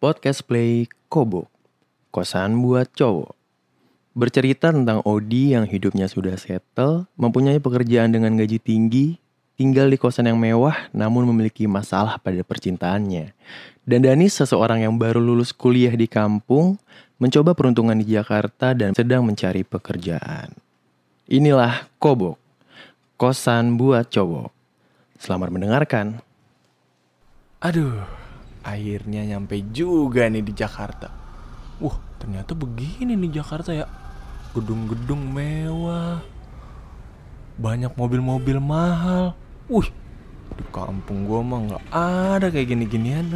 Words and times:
Podcast 0.00 0.48
Play 0.48 0.88
Kobo 1.12 1.52
Kosan 2.08 2.64
buat 2.64 2.88
cowok. 2.96 3.36
Bercerita 4.16 4.72
tentang 4.72 5.04
Odi 5.04 5.52
yang 5.52 5.68
hidupnya 5.68 6.08
sudah 6.08 6.40
settle 6.40 7.04
Mempunyai 7.20 7.60
pekerjaan 7.60 8.08
dengan 8.08 8.32
gaji 8.32 8.56
tinggi 8.56 9.20
Tinggal 9.60 9.92
di 9.92 10.00
kosan 10.00 10.32
yang 10.32 10.40
mewah 10.40 10.88
namun 10.96 11.28
memiliki 11.28 11.68
masalah 11.68 12.16
pada 12.16 12.40
percintaannya. 12.40 13.36
Dan 13.84 14.00
Danis 14.00 14.40
seseorang 14.40 14.88
yang 14.88 14.96
baru 14.96 15.20
lulus 15.20 15.52
kuliah 15.52 15.92
di 15.92 16.08
kampung 16.08 16.80
Mencoba 17.20 17.52
peruntungan 17.52 18.00
di 18.00 18.08
Jakarta 18.08 18.72
dan 18.72 18.96
sedang 18.96 19.20
mencari 19.28 19.68
pekerjaan. 19.68 20.56
Inilah 21.28 21.92
Kobok 22.00 22.40
Kosan 23.20 23.76
buat 23.76 24.08
cowok. 24.08 24.48
Selamat 25.20 25.52
mendengarkan. 25.52 26.24
Aduh, 27.60 28.19
akhirnya 28.60 29.24
nyampe 29.24 29.60
juga 29.72 30.28
nih 30.28 30.44
di 30.44 30.52
Jakarta. 30.52 31.08
Wah, 31.80 31.96
ternyata 32.20 32.52
begini 32.52 33.16
nih 33.16 33.40
Jakarta 33.40 33.72
ya. 33.72 33.88
Gedung-gedung 34.52 35.30
mewah. 35.32 36.20
Banyak 37.56 37.96
mobil-mobil 37.96 38.60
mahal. 38.60 39.32
Wih, 39.70 39.88
di 40.56 40.64
kampung 40.74 41.24
gua 41.28 41.40
mah 41.44 41.60
nggak 41.64 41.84
ada 41.92 42.46
kayak 42.48 42.68
gini-ginian. 42.74 43.26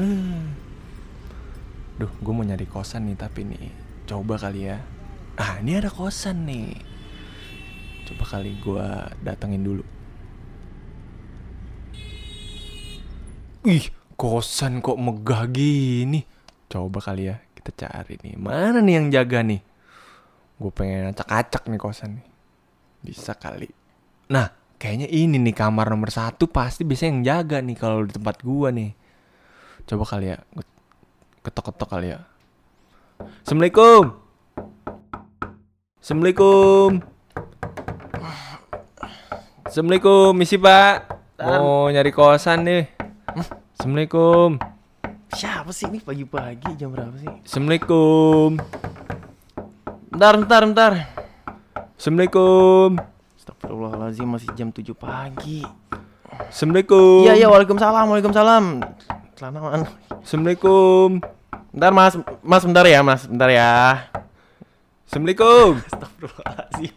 Duh, 1.95 2.11
gue 2.11 2.33
mau 2.35 2.43
nyari 2.43 2.67
kosan 2.67 3.07
nih 3.07 3.17
tapi 3.17 3.47
nih. 3.47 3.71
Coba 4.11 4.35
kali 4.35 4.67
ya. 4.67 4.83
Ah, 5.39 5.63
ini 5.63 5.79
ada 5.79 5.89
kosan 5.89 6.43
nih. 6.45 6.75
Coba 8.11 8.25
kali 8.37 8.59
gua 8.61 9.15
datengin 9.23 9.63
dulu. 9.63 9.85
Ih, 13.65 13.89
kosan 14.15 14.81
kok 14.81 14.99
megah 14.99 15.47
gini. 15.51 16.25
Coba 16.71 16.99
kali 16.99 17.31
ya 17.31 17.39
kita 17.59 17.87
cari 17.87 18.19
nih. 18.23 18.35
Mana 18.39 18.81
nih 18.81 18.95
yang 18.99 19.07
jaga 19.11 19.43
nih? 19.43 19.61
Gue 20.59 20.71
pengen 20.71 21.11
acak-acak 21.11 21.67
nih 21.69 21.81
kosan 21.81 22.19
nih. 22.19 22.27
Bisa 23.05 23.37
kali. 23.37 23.69
Nah, 24.33 24.49
kayaknya 24.81 25.09
ini 25.13 25.37
nih 25.37 25.53
kamar 25.53 25.93
nomor 25.93 26.09
satu 26.09 26.49
pasti 26.49 26.85
bisa 26.85 27.05
yang 27.05 27.21
jaga 27.21 27.61
nih 27.61 27.77
kalau 27.77 28.05
di 28.05 28.13
tempat 28.17 28.41
gua 28.41 28.73
nih. 28.73 28.97
Coba 29.85 30.05
kali 30.09 30.33
ya. 30.33 30.41
Ketok-ketok 31.45 31.89
kali 31.89 32.17
ya. 32.17 32.25
Assalamualaikum. 33.45 34.17
Assalamualaikum. 36.01 37.01
Assalamualaikum, 39.65 40.31
misi 40.37 40.57
pak. 40.57 41.09
Mau 41.41 41.89
nyari 41.93 42.13
kosan 42.13 42.65
nih. 42.65 43.04
Assalamualaikum. 43.85 44.57
Siapa 45.37 45.69
sih 45.69 45.85
ini 45.93 46.01
pagi-pagi 46.01 46.73
jam 46.73 46.89
berapa 46.89 47.13
sih? 47.21 47.29
Assalamualaikum. 47.45 48.57
Bentar, 50.09 50.41
bentar, 50.41 50.61
bentar 50.65 50.93
Assalamualaikum. 51.93 52.97
Astagfirullahaladzim 53.37 54.25
masih 54.25 54.49
jam 54.57 54.73
7 54.73 54.89
pagi 54.97 55.69
Assalamualaikum. 56.49 57.29
Iya, 57.29 57.45
iya, 57.45 57.47
waalaikumsalam, 57.53 58.09
waalaikumsalam 58.09 58.65
Celana 59.37 59.59
mana? 59.61 59.85
Assalamualaikum. 60.17 61.21
Bentar 61.69 61.93
mas, 61.93 62.17
mas 62.41 62.65
bentar 62.65 62.89
ya 62.89 63.05
mas, 63.05 63.29
bentar 63.29 63.53
ya 63.53 64.09
Assalamualaikum. 65.05 65.85
Astagfirullahaladzim 65.93 66.95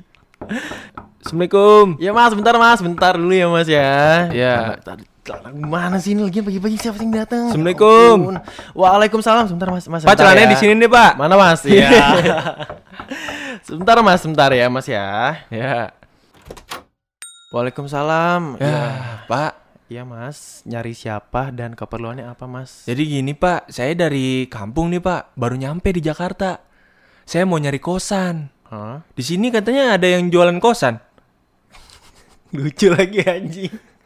Assalamualaikum. 1.19 1.99
Ya 1.99 2.15
mas, 2.15 2.31
bentar 2.31 2.55
mas, 2.55 2.79
bentar 2.79 3.19
dulu 3.19 3.35
ya 3.35 3.47
mas 3.51 3.67
ya 3.67 4.31
Ya. 4.31 4.79
Celana 5.27 5.51
Mana 5.51 5.99
sih 5.99 6.15
ini 6.15 6.23
lagi 6.23 6.39
pagi-pagi 6.39 6.79
siapa 6.79 6.95
sih 6.95 7.03
yang 7.03 7.19
datang? 7.19 7.51
Ya 7.51 7.59
Assalamualaikum. 7.59 8.17
Waalaikumsalam, 8.71 9.43
sebentar 9.51 9.67
mas, 9.75 9.83
mas 9.91 10.07
Pak 10.07 10.15
celananya 10.15 10.47
ya. 10.47 10.51
di 10.55 10.57
sini 10.57 10.73
nih 10.79 10.87
pak. 10.87 11.11
Mana 11.19 11.35
mas? 11.35 11.59
Iya 11.67 11.91
Sebentar 13.67 13.99
mas, 13.99 14.23
sebentar 14.23 14.49
ya 14.55 14.71
mas 14.71 14.87
ya 14.87 15.35
Ya. 15.51 15.91
Waalaikumsalam 17.51 18.55
Ya, 18.63 18.79
pak. 19.27 19.67
Iya 19.91 20.07
mas, 20.07 20.63
nyari 20.63 20.95
siapa 20.95 21.51
dan 21.51 21.75
keperluannya 21.75 22.23
apa 22.23 22.47
mas? 22.47 22.87
Jadi 22.87 23.03
gini 23.19 23.35
pak, 23.35 23.67
saya 23.67 23.91
dari 23.99 24.47
kampung 24.47 24.91
nih 24.95 25.03
pak, 25.03 25.35
baru 25.35 25.59
nyampe 25.59 25.91
di 25.91 25.99
Jakarta. 26.03 26.63
Saya 27.27 27.43
mau 27.43 27.59
nyari 27.59 27.83
kosan. 27.83 28.47
Hah? 28.71 29.03
Di 29.11 29.23
sini 29.27 29.51
katanya 29.51 29.99
ada 29.99 30.07
yang 30.07 30.31
jualan 30.31 30.55
kosan. 30.63 31.03
Lucu 32.55 32.87
lagi 32.95 33.19
anjing 33.27 33.96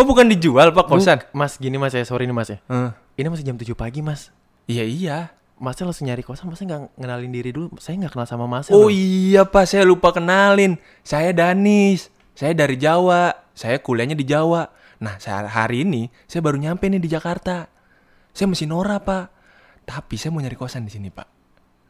Oh 0.00 0.06
bukan 0.06 0.26
dijual 0.26 0.72
pak 0.72 0.86
kosan? 0.86 1.20
Buk- 1.20 1.36
Mas 1.36 1.52
gini 1.54 1.76
mas 1.76 1.92
ya, 1.92 2.00
sorry 2.02 2.24
nih 2.24 2.32
mas 2.32 2.48
ya 2.48 2.58
Eh, 2.64 2.90
Ini 3.14 3.28
masih 3.28 3.44
jam 3.44 3.54
7 3.54 3.68
pagi 3.74 4.00
mas 4.00 4.32
iya 4.64 4.80
iya. 4.80 5.18
Masnya 5.54 5.84
langsung 5.84 6.08
nyari 6.08 6.22
kosan, 6.22 6.48
masnya 6.48 6.64
nggak 6.66 6.82
ngenalin 6.96 7.28
diri 7.30 7.50
dulu 7.50 7.76
Saya 7.76 8.00
nggak 8.00 8.16
kenal 8.16 8.24
sama 8.24 8.48
mas 8.48 8.72
Oh 8.72 8.88
iya 8.88 9.44
pak, 9.44 9.68
saya 9.68 9.84
lupa 9.84 10.08
kenalin. 10.10 10.80
Saya 11.02 11.30
Danis. 11.30 12.08
Saya 12.32 12.56
dari 12.56 12.74
Jawa. 12.74 13.36
Saya 13.52 13.76
kuliahnya 13.76 14.14
di 14.14 14.24
Jawa. 14.24 14.72
Nah, 14.98 15.16
saya 15.16 15.44
hari 15.44 15.82
ini 15.82 16.08
saya 16.24 16.40
baru 16.40 16.56
nyampe 16.56 16.84
nih 16.86 16.96
di 16.96 17.08
Jakarta. 17.08 17.68
Saya 18.30 18.48
masih 18.48 18.64
Nora 18.64 18.96
pak. 18.98 19.28
Tapi 19.82 20.16
saya 20.16 20.30
mau 20.30 20.40
nyari 20.40 20.54
kosan 20.54 20.82
di 20.82 20.90
sini 20.90 21.08
pak. 21.08 21.28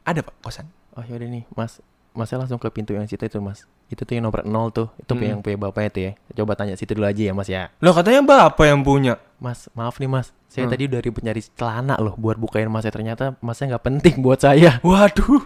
Ada 0.02 0.20
pak 0.20 0.34
kosan? 0.40 0.66
Oh 0.90 1.04
yaudah 1.04 1.28
nih 1.28 1.46
mas 1.52 1.78
Masnya 2.10 2.42
langsung 2.42 2.58
ke 2.58 2.66
pintu 2.68 2.90
yang 2.90 3.06
situ 3.06 3.22
itu 3.22 3.38
mas 3.38 3.70
Itu 3.90 4.06
tuh 4.06 4.14
yang 4.14 4.24
nomor 4.24 4.46
0 4.46 4.70
tuh 4.70 4.86
Itu 4.96 5.12
Hmm. 5.12 5.26
yang 5.26 5.38
punya 5.42 5.58
bapaknya 5.58 5.90
tuh 5.90 6.02
ya 6.02 6.12
Coba 6.32 6.54
tanya 6.54 6.74
situ 6.74 6.94
dulu 6.94 7.04
aja 7.04 7.18
ya 7.20 7.32
mas 7.32 7.46
ya 7.46 7.74
Loh 7.78 7.90
katanya 7.90 8.22
bapak 8.22 8.64
yang 8.64 8.80
punya. 8.80 9.18
Mas 9.36 9.66
maaf 9.72 9.98
nih 9.98 10.06
mas 10.06 10.30
Saya 10.46 10.64
Hmm. 10.64 10.72
tadi 10.72 10.86
udah 10.86 11.00
ribet 11.00 11.22
nyari 11.22 11.42
celana 11.44 11.94
loh 11.96 12.14
Buat 12.14 12.38
bukain 12.38 12.66
masnya 12.66 12.90
Ternyata 12.90 13.34
masnya 13.38 13.74
nggak 13.74 13.84
penting 13.84 14.14
buat 14.20 14.38
saya 14.38 14.78
Waduh. 14.86 15.42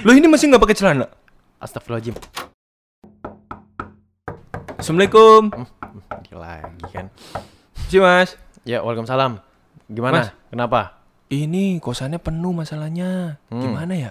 Loh 0.00 0.14
ini 0.14 0.24
masih 0.24 0.48
nggak 0.48 0.62
pakai 0.62 0.76
celana? 0.76 1.10
Astagfirullahaladzim 1.58 2.14
Assalamualaikum. 4.76 5.52
Dia 6.24 6.36
lagi 6.36 6.84
kan 6.88 7.06
Si 7.86 7.98
mas. 7.98 8.38
Ya 8.62 8.80
waalaikumsalam 8.80 9.40
Gimana? 9.86 10.16
Mas. 10.22 10.28
Kenapa? 10.48 10.80
Ini 11.26 11.78
kosannya 11.78 12.18
penuh 12.18 12.50
masalahnya. 12.50 13.38
Hmm. 13.50 13.62
Gimana 13.62 13.94
ya? 13.94 14.10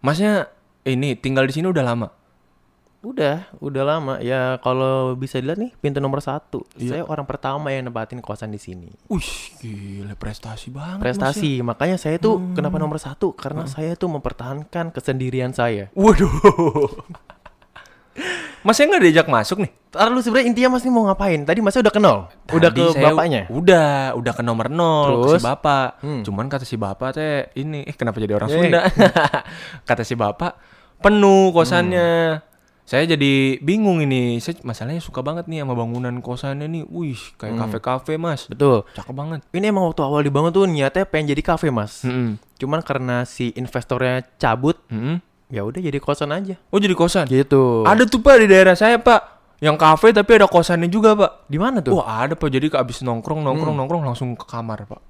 Masnya 0.00 0.48
ini 0.82 1.12
tinggal 1.12 1.44
di 1.44 1.52
sini 1.52 1.68
udah 1.68 1.80
lama. 1.82 2.08
Udah, 2.98 3.48
udah 3.56 3.82
lama. 3.82 4.14
Ya 4.18 4.58
kalau 4.58 5.14
bisa 5.14 5.36
dilihat 5.36 5.56
nih 5.56 5.70
pintu 5.76 5.98
nomor 5.98 6.18
satu. 6.18 6.64
Iya. 6.74 6.90
Saya 6.92 7.02
orang 7.04 7.22
pertama 7.22 7.68
yang 7.68 7.86
nempatin 7.86 8.18
kosan 8.18 8.48
di 8.48 8.58
sini. 8.58 8.90
Wih, 9.06 9.30
gila 9.56 10.14
prestasi 10.14 10.68
banget. 10.68 10.96
Mas, 10.96 10.98
ya. 10.98 11.02
Prestasi, 11.04 11.50
makanya 11.60 11.96
saya 11.96 12.16
tuh 12.16 12.36
Hmm. 12.36 12.54
kenapa 12.54 12.76
nomor 12.76 12.96
satu? 12.96 13.30
Karena 13.32 13.62
saya 13.64 13.94
tuh 13.94 14.08
mempertahankan 14.08 14.90
kesendirian 14.90 15.50
saya. 15.50 15.86
Waduh. 15.92 16.28
Masnya 18.62 18.88
nggak 18.88 19.02
diajak 19.04 19.26
masuk 19.28 19.62
nih? 19.62 19.70
Ntar 19.92 20.10
lu 20.10 20.18
sebenarnya 20.18 20.48
intinya 20.50 20.74
mas 20.74 20.82
nih 20.82 20.90
mau 20.90 21.06
ngapain? 21.06 21.38
Tadi 21.38 21.60
masnya 21.62 21.86
udah 21.86 21.94
kenal, 21.94 22.16
udah 22.50 22.70
Tadi 22.72 22.82
ke 22.82 22.98
bapaknya. 22.98 23.42
Udah, 23.46 23.90
udah 24.12 24.32
ke 24.34 24.42
nomor 24.42 24.66
nol 24.66 25.22
ke 25.22 25.38
Terus? 25.38 25.38
si 25.38 25.46
bapak. 25.46 25.88
Hmm. 26.02 26.22
Cuman 26.26 26.46
kata 26.48 26.64
si 26.64 26.74
bapak 26.74 27.14
teh 27.14 27.46
ini, 27.54 27.86
eh 27.86 27.94
kenapa 27.94 28.18
jadi 28.18 28.34
orang 28.34 28.50
Eh. 28.50 28.54
Sunda? 28.58 28.80
kata 29.88 30.02
si 30.02 30.18
bapak 30.18 30.58
penuh 30.98 31.52
kosannya. 31.52 32.10
Hmm. 32.34 32.54
Saya 32.86 33.02
jadi 33.04 33.32
bingung 33.58 33.98
ini. 33.98 34.38
Saya 34.38 34.62
masalahnya 34.62 35.02
suka 35.02 35.18
banget 35.18 35.44
nih 35.44 35.60
sama 35.60 35.74
bangunan 35.74 36.14
kosannya 36.18 36.64
nih. 36.64 36.82
Wih, 36.86 37.18
kayak 37.34 37.52
Hmm. 37.52 37.60
kafe-kafe 37.66 38.14
mas. 38.14 38.46
Betul. 38.46 38.86
Cakep 38.94 39.10
banget. 39.10 39.40
Ini 39.50 39.68
emang 39.68 39.84
waktu 39.84 40.00
awal 40.00 40.22
dibangun 40.22 40.54
tuh 40.54 40.64
niatnya 40.64 41.02
pengen 41.02 41.34
jadi 41.34 41.42
kafe 41.44 41.68
mas. 41.68 42.00
Mm-mm. 42.00 42.38
Cuman 42.56 42.80
karena 42.80 43.22
si 43.22 43.50
investornya 43.52 44.22
cabut, 44.36 44.78
Mm-mm. 44.86 45.18
ya 45.48 45.60
udah 45.60 45.82
jadi 45.82 45.98
kosan 45.98 46.30
aja. 46.30 46.54
Oh 46.70 46.78
jadi 46.78 46.94
kosan? 46.94 47.26
Gitu. 47.26 47.82
Ada 47.82 48.06
tuh 48.06 48.22
pak 48.22 48.38
di 48.38 48.46
daerah 48.46 48.72
saya 48.72 48.96
pak. 48.96 49.34
Yang 49.58 49.76
kafe 49.76 50.14
tapi 50.14 50.30
ada 50.32 50.46
kosannya 50.46 50.86
juga 50.86 51.12
pak. 51.12 51.50
Di 51.50 51.58
mana 51.58 51.82
tuh? 51.82 51.98
Wah 51.98 52.22
ada 52.22 52.32
pak. 52.32 52.46
Jadi 52.46 52.70
abis 52.70 53.02
nongkrong 53.02 53.42
nongkrong 53.42 53.74
Hmm. 53.74 53.82
nongkrong 53.82 54.02
langsung 54.04 54.32
ke 54.32 54.46
kamar 54.46 54.86
pak. 54.86 55.02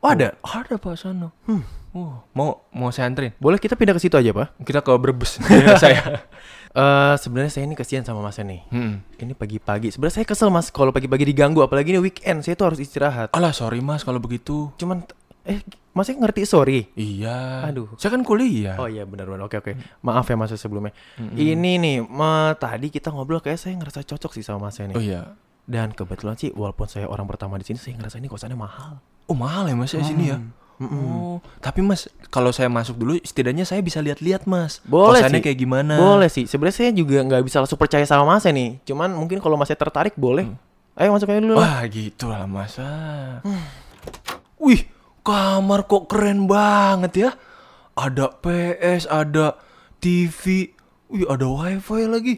Oh, 0.00 0.08
ada. 0.08 0.34
Ada 0.40 0.74
pak 0.76 0.98
sana. 0.98 1.30
Hmm. 1.46 1.62
Wah, 1.90 2.22
mau 2.32 2.64
mau 2.70 2.88
saya 2.88 3.06
anterin? 3.06 3.34
Boleh 3.36 3.58
kita 3.58 3.74
pindah 3.74 3.90
ke 3.92 3.98
situ 3.98 4.14
aja, 4.14 4.30
Pak? 4.30 4.62
Kita 4.62 4.78
ke 4.78 4.94
Brebes 4.94 5.42
saya. 5.82 6.22
Eh, 6.70 7.14
sebenarnya 7.18 7.50
saya 7.50 7.66
ini 7.66 7.74
kasihan 7.74 8.06
sama 8.06 8.22
Masnya 8.22 8.46
nih. 8.46 8.62
Hmm. 8.70 8.94
Ini 9.18 9.34
pagi-pagi. 9.34 9.90
Sebenarnya 9.90 10.22
saya 10.22 10.26
kesel 10.26 10.54
Mas 10.54 10.70
kalau 10.70 10.94
pagi-pagi 10.94 11.26
diganggu 11.26 11.66
apalagi 11.66 11.90
ini 11.90 11.98
weekend. 11.98 12.46
Saya 12.46 12.54
tuh 12.54 12.70
harus 12.70 12.78
istirahat. 12.78 13.34
Alah 13.34 13.50
sorry 13.50 13.82
mas 13.82 14.06
kalau 14.06 14.22
begitu. 14.22 14.70
Cuman 14.78 15.02
eh 15.42 15.58
Masnya 15.90 16.22
ngerti 16.22 16.46
sorry. 16.46 16.86
Iya. 16.94 17.66
Aduh. 17.66 17.90
Saya 17.98 18.14
kan 18.14 18.22
kuliah. 18.22 18.78
Oh 18.78 18.86
iya 18.86 19.02
benar-benar. 19.02 19.50
Oke 19.50 19.58
oke. 19.58 19.74
Maaf 20.06 20.30
ya 20.30 20.38
Mas 20.38 20.54
sebelumnya. 20.54 20.94
Mm-mm. 21.18 21.34
Ini 21.34 21.72
nih, 21.82 21.96
ma, 22.06 22.54
tadi 22.54 22.94
kita 22.94 23.10
ngobrol 23.10 23.42
kayak 23.42 23.58
saya 23.58 23.74
ngerasa 23.74 24.06
cocok 24.06 24.30
sih 24.38 24.46
sama 24.46 24.70
Masnya 24.70 24.94
nih. 24.94 24.96
Oh 24.96 25.02
iya. 25.02 25.34
Dan 25.66 25.90
kebetulan 25.90 26.38
sih 26.38 26.54
walaupun 26.54 26.86
saya 26.86 27.10
orang 27.10 27.26
pertama 27.26 27.58
di 27.58 27.66
sini, 27.66 27.82
saya 27.82 27.98
ngerasa 27.98 28.22
ini 28.22 28.30
kosannya 28.30 28.54
mahal. 28.54 29.02
Oh 29.26 29.34
mahal 29.34 29.66
ya 29.66 29.74
mas 29.74 29.90
ya 29.90 30.02
di 30.02 30.10
sini 30.10 30.30
ya. 30.30 30.38
Mm-mm. 30.80 30.96
Oh, 30.96 31.36
tapi 31.60 31.84
mas 31.84 32.08
kalau 32.32 32.56
saya 32.56 32.72
masuk 32.72 32.96
dulu, 32.96 33.20
setidaknya 33.20 33.68
saya 33.68 33.84
bisa 33.84 34.00
lihat-lihat 34.00 34.48
mas. 34.48 34.80
Boleh 34.88 35.20
Kosannya 35.20 35.44
sih. 35.44 35.44
kayak 35.44 35.58
gimana? 35.60 35.94
Boleh 36.00 36.32
sih. 36.32 36.48
Sebenarnya 36.48 36.76
saya 36.80 36.90
juga 36.96 37.20
nggak 37.20 37.44
bisa 37.44 37.60
langsung 37.60 37.76
percaya 37.76 38.08
sama 38.08 38.24
Masnya 38.24 38.56
nih. 38.56 38.80
Cuman 38.88 39.12
mungkin 39.12 39.44
kalau 39.44 39.60
Masnya 39.60 39.76
tertarik 39.76 40.16
boleh. 40.16 40.48
Ayo 40.96 41.12
masuk 41.12 41.28
aja 41.28 41.40
dulu 41.44 41.60
lah. 41.60 41.60
Wah 41.60 41.80
gitu 41.92 42.32
lah 42.32 42.48
masa. 42.48 42.88
Wih, 44.56 44.88
kamar 45.20 45.84
kok 45.84 46.08
keren 46.08 46.48
banget 46.48 47.12
ya. 47.28 47.30
Ada 47.92 48.32
PS, 48.40 49.04
ada 49.08 49.60
TV, 50.00 50.72
wih 51.12 51.24
ada 51.28 51.44
wifi 51.44 52.08
lagi. 52.08 52.34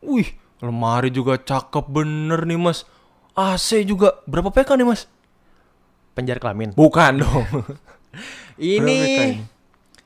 Wih, 0.00 0.32
lemari 0.64 1.12
juga 1.12 1.36
cakep 1.36 1.84
bener 1.92 2.48
nih 2.48 2.56
mas. 2.56 2.88
AC 3.32 3.84
juga, 3.84 4.20
berapa 4.24 4.48
PK 4.48 4.80
nih 4.80 4.88
mas? 4.88 5.08
Penjara 6.12 6.38
kelamin. 6.38 6.72
Bukan 6.72 7.12
dong. 7.20 7.46
Ini 8.60 8.98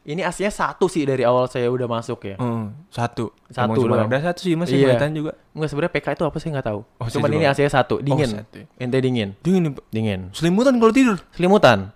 ini? 0.06 0.23
aslinya 0.23 0.55
satu 0.55 0.87
sih 0.87 1.03
dari 1.03 1.26
awal 1.26 1.50
saya 1.50 1.67
udah 1.67 1.91
masuk 1.91 2.23
ya. 2.25 2.37
Hmm, 2.38 2.70
satu. 2.88 3.35
Satu 3.50 3.75
Emang 3.75 3.82
cuma 3.82 3.94
doang. 3.99 4.06
ada 4.06 4.23
satu 4.23 4.38
sih 4.38 4.55
mas 4.55 4.70
Iya. 4.70 4.94
kelihatan 4.94 5.11
juga. 5.12 5.32
Enggak 5.50 5.69
sebenarnya 5.69 5.93
PK 5.93 6.06
itu 6.14 6.25
apa 6.25 6.38
sih 6.38 6.49
nggak 6.55 6.62
tahu. 6.64 6.81
Oh, 6.87 7.06
Cuman 7.11 7.31
ini 7.32 7.44
aslinya 7.44 7.73
satu, 7.75 7.99
dingin. 7.99 8.31
satu 8.32 8.55
ya. 8.55 8.67
Ente 8.79 8.99
dingin. 9.03 9.35
Dingin. 9.43 9.75
Dingin. 9.91 10.20
Selimutan 10.31 10.79
kalau 10.79 10.94
tidur. 10.94 11.19
Selimutan. 11.35 11.91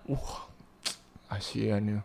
Kasian 1.25 1.83
ya. 1.87 1.99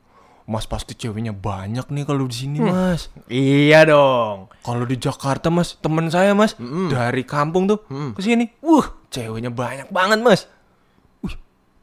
Mas 0.47 0.63
pasti 0.63 0.95
ceweknya 0.95 1.35
banyak 1.35 1.91
nih 1.91 2.07
kalau 2.07 2.23
di 2.23 2.39
sini 2.39 2.63
mas. 2.63 3.11
Iya 3.27 3.83
dong. 3.83 4.47
Kalau 4.63 4.87
di 4.87 4.95
Jakarta 4.95 5.51
mas, 5.51 5.75
temen 5.75 6.07
saya 6.07 6.39
mas 6.39 6.55
Mm-mm. 6.55 6.87
dari 6.87 7.27
kampung 7.27 7.67
tuh 7.67 7.83
Mm. 7.91 8.15
ke 8.15 8.21
sini, 8.23 8.45
wah 8.63 8.95
ceweknya 9.11 9.51
banyak 9.51 9.91
banget 9.91 10.23
mas. 10.23 10.47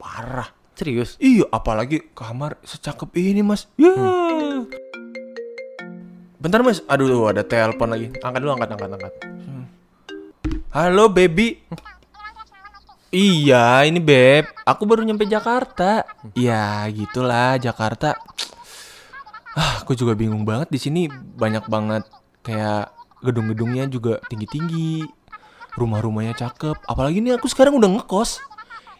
Parah. 0.04 0.52
Serius? 0.76 1.16
Iya, 1.16 1.48
apalagi 1.48 2.12
kamar 2.12 2.60
secakep 2.60 3.08
ini 3.16 3.40
mas. 3.40 3.72
Ya. 3.80 3.96
Bentar 6.36 6.60
mas, 6.60 6.84
aduh 6.84 7.32
ada 7.32 7.40
telepon 7.40 7.88
lagi. 7.88 8.12
Angkat 8.20 8.40
dulu, 8.44 8.52
angkat, 8.52 8.68
angkat, 8.76 8.90
angkat. 9.00 9.12
Halo 10.76 11.08
baby. 11.08 11.56
Iya, 13.08 13.80
ini 13.88 13.96
beb. 13.96 14.44
Aku 14.68 14.84
baru 14.84 15.00
nyampe 15.08 15.24
Jakarta. 15.24 16.04
Ya, 16.36 16.84
gitulah 16.92 17.56
Jakarta. 17.56 18.20
Ah, 19.56 19.80
aku 19.80 19.96
juga 19.96 20.12
bingung 20.12 20.44
banget 20.44 20.68
di 20.68 20.76
sini 20.82 21.08
banyak 21.08 21.64
banget 21.64 22.04
kayak 22.44 22.92
gedung-gedungnya 23.24 23.88
juga 23.88 24.20
tinggi-tinggi. 24.28 25.06
Rumah-rumahnya 25.80 26.36
cakep. 26.36 26.76
Apalagi 26.84 27.24
ini 27.24 27.32
aku 27.32 27.48
sekarang 27.48 27.80
udah 27.80 27.88
ngekos. 27.88 28.52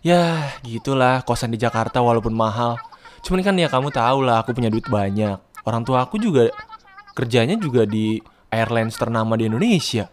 Ya, 0.05 0.53
gitulah 0.61 1.25
kosan 1.25 1.49
di 1.49 1.57
Jakarta 1.57 2.05
walaupun 2.05 2.37
mahal. 2.37 2.77
Cuman 3.25 3.41
kan 3.41 3.57
ya 3.57 3.73
kamu 3.73 3.89
tahu 3.89 4.21
lah, 4.21 4.45
aku 4.45 4.53
punya 4.53 4.69
duit 4.69 4.85
banyak. 4.85 5.41
Orang 5.65 5.81
tua 5.81 6.05
aku 6.05 6.21
juga 6.21 6.53
kerjanya 7.17 7.57
juga 7.57 7.89
di 7.89 8.21
airlines 8.53 9.01
ternama 9.01 9.33
di 9.41 9.49
Indonesia. 9.49 10.13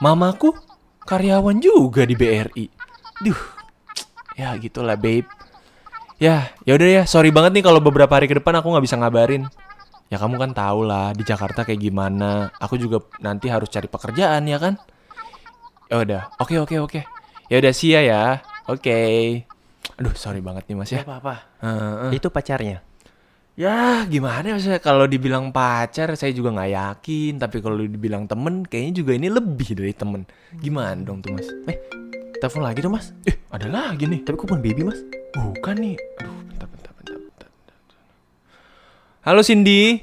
Mamaku 0.00 0.56
karyawan 1.04 1.60
juga 1.60 2.08
di 2.08 2.16
BRI. 2.16 2.66
Duh, 3.20 3.36
ya 4.40 4.56
gitulah 4.56 4.96
babe. 4.96 5.28
Ya, 6.16 6.48
yaudah 6.64 6.88
ya. 6.88 7.02
Sorry 7.04 7.28
banget 7.28 7.60
nih 7.60 7.64
kalau 7.68 7.84
beberapa 7.84 8.16
hari 8.16 8.32
ke 8.32 8.40
depan 8.40 8.64
aku 8.64 8.72
nggak 8.72 8.84
bisa 8.88 8.96
ngabarin. 8.96 9.44
Ya 10.08 10.16
kamu 10.16 10.40
kan 10.40 10.56
tau 10.56 10.88
lah 10.88 11.12
di 11.12 11.20
Jakarta 11.20 11.68
kayak 11.68 11.84
gimana. 11.84 12.48
Aku 12.56 12.80
juga 12.80 13.04
nanti 13.20 13.52
harus 13.52 13.68
cari 13.68 13.92
pekerjaan 13.92 14.48
ya 14.48 14.56
kan. 14.56 14.80
Ya 15.92 16.00
udah, 16.00 16.22
oke 16.40 16.56
oke 16.64 16.80
oke. 16.80 17.00
Ya 17.52 17.60
udah 17.60 17.72
sih 17.76 17.92
ya 17.92 18.40
Oke. 18.72 19.00
Aduh, 19.94 20.14
sorry 20.14 20.40
banget 20.40 20.64
nih 20.64 20.74
mas 20.74 20.88
ya. 20.88 21.00
Ya 21.00 21.04
apa-apa. 21.04 21.34
Heeh. 21.60 22.16
Itu 22.16 22.32
pacarnya. 22.32 22.80
Ya 23.52 24.08
gimana 24.08 24.56
ya 24.56 24.80
kalau 24.80 25.04
dibilang 25.04 25.52
pacar 25.52 26.08
saya 26.16 26.32
juga 26.32 26.56
nggak 26.56 26.72
yakin 26.72 27.32
tapi 27.36 27.60
kalau 27.60 27.84
dibilang 27.84 28.24
temen 28.24 28.64
kayaknya 28.64 28.92
juga 28.96 29.12
ini 29.12 29.28
lebih 29.28 29.76
dari 29.76 29.92
temen 29.92 30.24
gimana 30.56 30.96
dong 30.96 31.20
tuh 31.20 31.36
mas 31.36 31.44
Eh, 31.68 31.76
telepon 32.40 32.64
lagi 32.64 32.80
dong, 32.80 32.96
Mas. 32.96 33.12
eh 33.22 33.36
ada 33.52 33.68
lagi 33.68 34.08
nih 34.08 34.24
Tapi 34.24 34.34
kok 34.34 34.48
bukan 34.48 34.64
baby, 34.64 34.82
Mas? 34.82 35.04
bukan 35.30 35.74
nih 35.76 35.96
aduh 36.16 36.32
bentar 36.42 36.64
bentar 36.66 36.92
bentar 36.96 37.16
bentar, 37.20 37.48
bentar. 37.52 37.76
halo 39.20 39.44
Cindy 39.44 40.00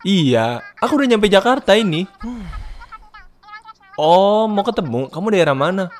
iya 0.00 0.62
aku 0.78 0.94
udah 0.94 1.08
nyampe 1.08 1.26
Jakarta 1.26 1.74
ini 1.74 2.06
oh 3.98 4.46
mau 4.46 4.62
ketemu 4.62 5.10
kamu 5.10 5.26
daerah 5.28 5.58
mana 5.58 5.90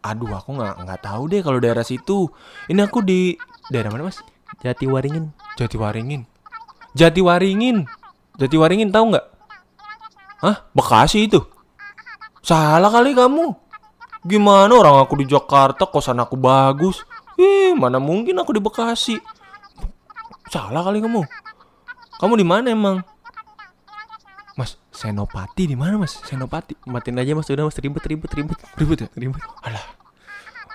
aduh 0.00 0.32
aku 0.32 0.56
nggak 0.56 0.74
nggak 0.84 1.00
tahu 1.04 1.22
deh 1.28 1.40
kalau 1.44 1.60
daerah 1.60 1.84
situ 1.84 2.28
ini 2.72 2.80
aku 2.80 3.04
di 3.04 3.36
daerah 3.68 3.92
mana 3.92 4.08
mas 4.08 4.24
Jatiwaringin. 4.60 5.32
Jatiwaringin. 5.56 6.28
Jatiwaringin. 6.92 7.88
Jatiwaringin 8.36 8.92
tahu 8.92 9.16
nggak? 9.16 9.26
Hah? 10.44 10.56
Bekasi 10.76 11.30
itu. 11.30 11.40
Salah 12.44 12.92
kali 12.92 13.16
kamu. 13.16 13.56
Gimana 14.20 14.72
orang 14.76 15.00
aku 15.00 15.16
di 15.16 15.24
Jakarta, 15.24 15.88
kosan 15.88 16.20
aku 16.20 16.36
bagus. 16.36 17.00
Ih, 17.40 17.72
mana 17.72 17.96
mungkin 17.96 18.36
aku 18.36 18.52
di 18.52 18.60
Bekasi. 18.60 19.16
Salah 20.52 20.84
kali 20.84 21.00
kamu. 21.00 21.24
Kamu 22.20 22.34
di 22.36 22.44
mana 22.44 22.68
emang? 22.68 23.00
Mas, 24.60 24.76
Senopati 24.92 25.64
di 25.64 25.72
mana, 25.72 25.96
Mas? 25.96 26.20
Senopati. 26.28 26.76
Matiin 26.84 27.16
aja, 27.16 27.32
Mas. 27.32 27.48
Udah, 27.48 27.64
Mas. 27.64 27.80
Ribet, 27.80 28.04
ribet, 28.04 28.28
ribet. 28.28 28.58
Ribut 28.76 28.98
ya? 29.00 29.08
Ribut. 29.16 29.40
Alah. 29.64 29.80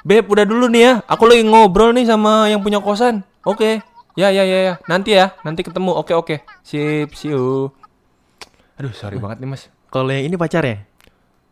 Beb, 0.02 0.26
udah 0.26 0.42
dulu 0.42 0.66
nih 0.74 0.82
ya. 0.82 0.94
Aku 1.06 1.30
lagi 1.30 1.46
ngobrol 1.46 1.94
nih 1.94 2.10
sama 2.10 2.50
yang 2.50 2.66
punya 2.66 2.82
kosan. 2.82 3.22
Oke. 3.46 3.86
Ya, 4.18 4.34
ya, 4.34 4.42
ya, 4.42 4.58
ya. 4.66 4.74
Nanti 4.90 5.14
ya. 5.14 5.38
Nanti 5.46 5.62
ketemu. 5.62 5.94
Oke, 6.02 6.18
oke. 6.18 6.42
Sip, 6.66 7.14
see 7.14 7.30
you. 7.30 7.70
Aduh, 8.82 8.90
sorry 8.90 9.22
banget 9.22 9.46
nih, 9.46 9.50
Mas. 9.54 9.70
Kalau 9.94 10.10
yang 10.10 10.26
ini 10.26 10.34
pacarnya? 10.34 10.90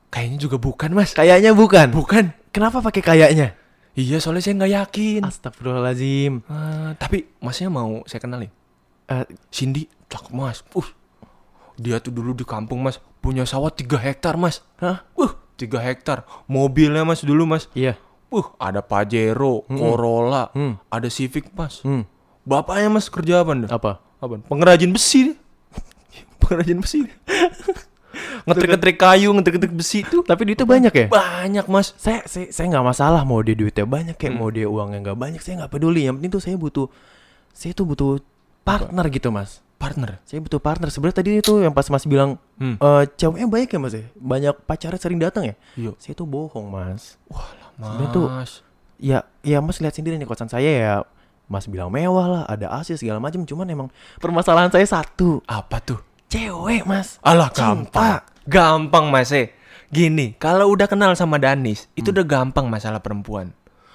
Kayaknya 0.10 0.38
juga 0.42 0.58
bukan, 0.58 0.90
Mas. 0.90 1.14
Kayaknya 1.14 1.54
bukan. 1.54 1.94
Bukan. 1.94 2.34
Kenapa 2.50 2.82
pakai 2.82 3.02
kayaknya? 3.06 3.54
Iya, 3.94 4.18
soalnya 4.18 4.42
saya 4.42 4.58
nggak 4.58 4.74
yakin. 4.74 5.22
Astagfirullahalazim. 5.22 6.42
Ah, 6.50 6.98
tapi 6.98 7.30
Masnya 7.38 7.70
mau 7.70 8.02
saya 8.10 8.18
kenalin? 8.26 8.50
Eh, 9.06 9.26
Cindy, 9.54 9.86
cakep, 10.10 10.34
Mas. 10.34 10.66
Uh. 10.74 11.03
Dia 11.76 11.98
tuh 11.98 12.10
dulu 12.10 12.32
di 12.32 12.44
kampung, 12.44 12.80
Mas. 12.80 13.02
Punya 13.18 13.44
sawah 13.44 13.70
3 13.70 13.98
hektar, 13.98 14.36
Mas. 14.36 14.62
hah? 14.78 15.06
Uh, 15.14 15.32
3 15.56 15.80
hektar. 15.82 16.24
Mobilnya, 16.46 17.02
Mas, 17.02 17.22
dulu, 17.22 17.46
Mas. 17.46 17.66
Iya. 17.72 17.98
Uh, 18.28 18.46
ada 18.58 18.82
Pajero, 18.82 19.62
Mm-mm. 19.64 19.78
Corolla, 19.78 20.50
Hmm. 20.52 20.82
ada 20.88 21.06
Civic, 21.08 21.50
Mas. 21.52 21.82
Hmm. 21.82 22.06
Bapaknya 22.44 22.92
mas 22.92 23.08
kerja 23.08 23.40
apa 23.40 23.52
anda? 23.52 23.68
Apa? 23.68 24.04
Apa? 24.20 24.36
Pengrajin 24.44 24.92
besi. 24.92 25.32
Pengrajin 26.42 26.78
besi. 26.78 27.08
Ngetrik-ngetrik 28.44 29.00
kayu, 29.00 29.32
ngetrik-ngetrik 29.32 29.72
besi 29.72 30.04
itu 30.04 30.20
Tapi 30.22 30.42
duitnya 30.44 30.68
banyak 30.68 30.94
ya? 30.94 31.08
banyak 31.08 31.66
mas. 31.66 31.96
saya 31.96 32.22
saya 32.28 32.52
saya 32.52 32.68
nggak 32.68 32.86
masalah 32.86 33.24
mau 33.24 33.40
dia 33.40 33.56
duitnya 33.56 33.88
banyak 33.88 34.14
kayak 34.14 34.36
Hmm. 34.36 34.40
mau 34.40 34.52
dia 34.52 34.68
uangnya 34.68 35.00
nggak 35.02 35.18
banyak 35.18 35.40
saya 35.40 35.64
nggak 35.64 35.72
peduli 35.72 36.04
yang 36.04 36.20
penting 36.20 36.30
tuh 36.30 36.44
saya 36.44 36.56
butuh 36.56 36.92
saya 37.50 37.72
tuh 37.72 37.88
butuh 37.88 38.20
partner 38.62 39.08
gitu 39.08 39.32
mas 39.32 39.63
Partner. 39.84 40.24
saya 40.24 40.40
butuh 40.40 40.58
partner 40.58 40.88
sebenarnya 40.88 41.18
tadi 41.18 41.30
itu 41.38 41.54
yang 41.60 41.72
pas 41.72 41.84
mas 41.86 42.04
bilang 42.04 42.40
Hmm. 42.56 42.76
eh 42.76 43.04
ceweknya 43.12 43.46
banyak 43.46 43.68
ya 43.68 43.80
mas 43.80 43.94
ya 43.94 44.06
banyak 44.14 44.56
pacarnya 44.62 44.96
sering 44.96 45.20
datang 45.20 45.44
ya 45.46 45.56
Iya. 45.76 45.92
saya 45.98 46.14
tuh 46.14 46.24
bohong 46.26 46.66
mas 46.66 47.20
Mas. 47.28 47.44
Sebenarnya 47.76 48.10
tuh- 48.10 48.30
ya 48.98 49.18
ya 49.42 49.58
mas 49.60 49.78
lihat 49.78 49.92
sendiri 49.92 50.16
nih 50.16 50.24
kosan 50.24 50.48
saya 50.48 50.70
ya 50.70 50.94
mas 51.46 51.68
bilang 51.68 51.90
mewah 51.90 52.26
lah 52.26 52.44
ada 52.46 52.72
AC 52.72 52.96
segala 52.96 53.20
macam 53.20 53.42
cuman 53.42 53.68
emang 53.68 53.88
permasalahan 54.18 54.70
saya 54.70 54.86
satu 54.86 55.44
Apa 55.44 55.78
tuh? 55.78 56.00
cewek 56.26 56.84
mas 56.84 57.20
Alah 57.20 57.50
Cinta. 57.50 57.92
gampang. 57.92 58.20
Gampang 58.46 59.06
mas 59.08 59.30
eh. 59.32 59.52
Gini, 59.88 60.34
kalau 60.34 60.68
udah 60.70 60.86
kenal 60.86 61.14
sama 61.14 61.38
Danis, 61.38 61.86
itu 61.94 62.10
Hmm. 62.10 62.16
udah 62.16 62.26
gampang 62.26 62.66
masalah 62.66 62.98
perempuan. 62.98 63.54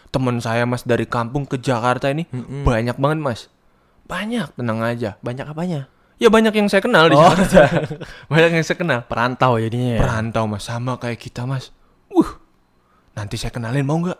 Temen 0.08 0.38
saya 0.38 0.62
mas 0.62 0.80
dari 0.82 1.04
kampung 1.04 1.42
ke 1.42 1.56
Jakarta 1.56 2.06
ini 2.06 2.24
Mm-mm. 2.24 2.62
banyak 2.62 2.94
banget 2.94 3.18
mas. 3.18 3.40
Banyak, 4.08 4.56
tenang 4.56 4.80
aja. 4.80 5.20
banyak 5.20 5.44
apanya 5.44 5.86
Ya 6.16 6.26
banyak 6.26 6.50
yang 6.50 6.66
saya 6.66 6.80
kenal 6.80 7.06
di 7.06 7.14
Oh. 7.14 7.22
Jakarta. 7.22 7.68
banyak 8.32 8.50
yang 8.50 8.64
saya 8.64 8.74
kenal. 8.76 9.00
perantau 9.04 9.54
jadinya 9.54 9.94
ya 9.94 10.00
Perantau 10.00 10.48
mas, 10.48 10.64
sama 10.64 10.96
kayak 10.96 11.14
kita 11.16 11.44
mas. 11.44 11.70
Uh, 12.08 12.26
nanti 13.12 13.36
saya 13.36 13.52
kenalin 13.52 13.84
mau 13.84 14.00
nggak? 14.00 14.18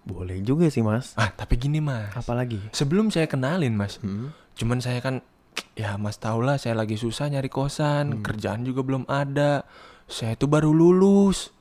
boleh 0.00 0.40
juga 0.40 0.64
sih 0.66 0.80
mas 0.80 1.12
Ah, 1.14 1.28
tapi 1.28 1.54
gini 1.54 1.78
mas. 1.78 2.08
apalagi 2.12 2.56
Sebelum 2.70 3.08
saya 3.08 3.24
kenalin 3.24 3.72
mas, 3.72 3.96
Hmm. 3.98 4.32
cuman 4.54 4.80
saya 4.80 4.98
kan, 4.98 5.20
ya 5.76 5.94
mas 5.94 6.16
tau 6.16 6.40
lah 6.40 6.56
saya 6.56 6.72
lagi 6.74 6.96
susah 6.96 7.28
nyari 7.28 7.46
kosan, 7.46 8.18
kerjaan 8.18 8.62
juga 8.62 8.80
belum 8.80 9.04
ada. 9.04 9.68
Saya 10.04 10.32
tuh 10.34 10.48
baru 10.48 10.72
lulus, 10.72 11.52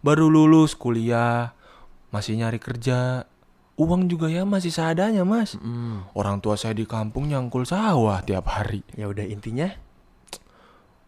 baru 0.00 0.26
lulus 0.26 0.74
kuliah, 0.74 1.54
masih 2.10 2.34
nyari 2.36 2.58
kerja. 2.58 3.30
Uang 3.80 4.04
juga 4.04 4.28
ya 4.28 4.44
masih 4.44 4.68
seadanya 4.68 5.24
mas. 5.24 5.56
Hmm. 5.56 6.04
Orang 6.12 6.44
tua 6.44 6.60
saya 6.60 6.76
di 6.76 6.84
kampung 6.84 7.32
nyangkul 7.32 7.64
sawah 7.64 8.20
tiap 8.20 8.44
hari. 8.52 8.84
Ya 8.92 9.08
udah 9.08 9.24
intinya. 9.24 9.72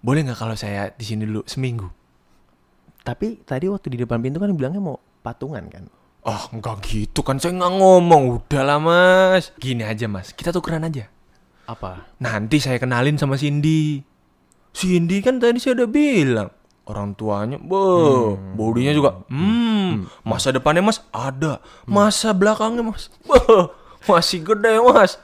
Boleh 0.00 0.25
nggak 0.25 0.40
kalau 0.40 0.56
saya 0.56 0.92
di 0.97 1.04
sini 1.04 1.28
dulu 1.28 1.44
seminggu? 1.44 1.88
Tapi 3.04 3.44
tadi 3.44 3.68
waktu 3.68 3.92
di 3.92 4.00
depan 4.00 4.25
pintu 4.25 4.40
kan 4.40 4.52
bilangnya 4.56 4.80
mau 4.80 4.97
patungan 5.21 5.64
kan. 5.68 5.85
Ah, 6.25 6.49
nggak 6.49 6.88
gitu 6.88 7.21
kan 7.21 7.37
saya 7.37 7.52
nggak 7.52 7.75
ngomong. 7.76 8.40
Udahlah 8.40 8.80
mas. 8.80 9.52
Gini 9.61 9.85
aja 9.85 10.09
mas, 10.09 10.33
kita 10.33 10.49
tukeran 10.49 10.88
aja. 10.88 11.12
Apa? 11.68 12.09
Nanti 12.16 12.64
saya 12.64 12.80
kenalin 12.80 13.21
sama 13.21 13.37
Cindy. 13.37 14.00
Cindy 14.73 15.21
kan 15.21 15.37
tadi 15.37 15.61
saya 15.61 15.85
udah 15.85 15.88
bilang 15.88 16.49
orang 16.85 17.17
tuanya, 17.17 17.57
boh, 17.61 18.37
bodinya 18.57 18.93
juga, 18.93 19.25
hmm, 19.29 20.09
masa 20.25 20.53
depannya 20.53 20.85
mas 20.85 21.00
ada, 21.12 21.61
masa 21.88 22.31
belakangnya 22.37 22.85
mas, 22.85 23.09
boh, 23.25 23.73
masih 24.05 24.45
gede 24.45 24.81
mas. 24.81 25.17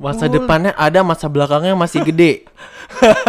Masa 0.00 0.32
depannya 0.32 0.72
ada, 0.80 1.04
masa 1.04 1.28
belakangnya 1.28 1.76
masih 1.76 2.00
gede. 2.00 2.48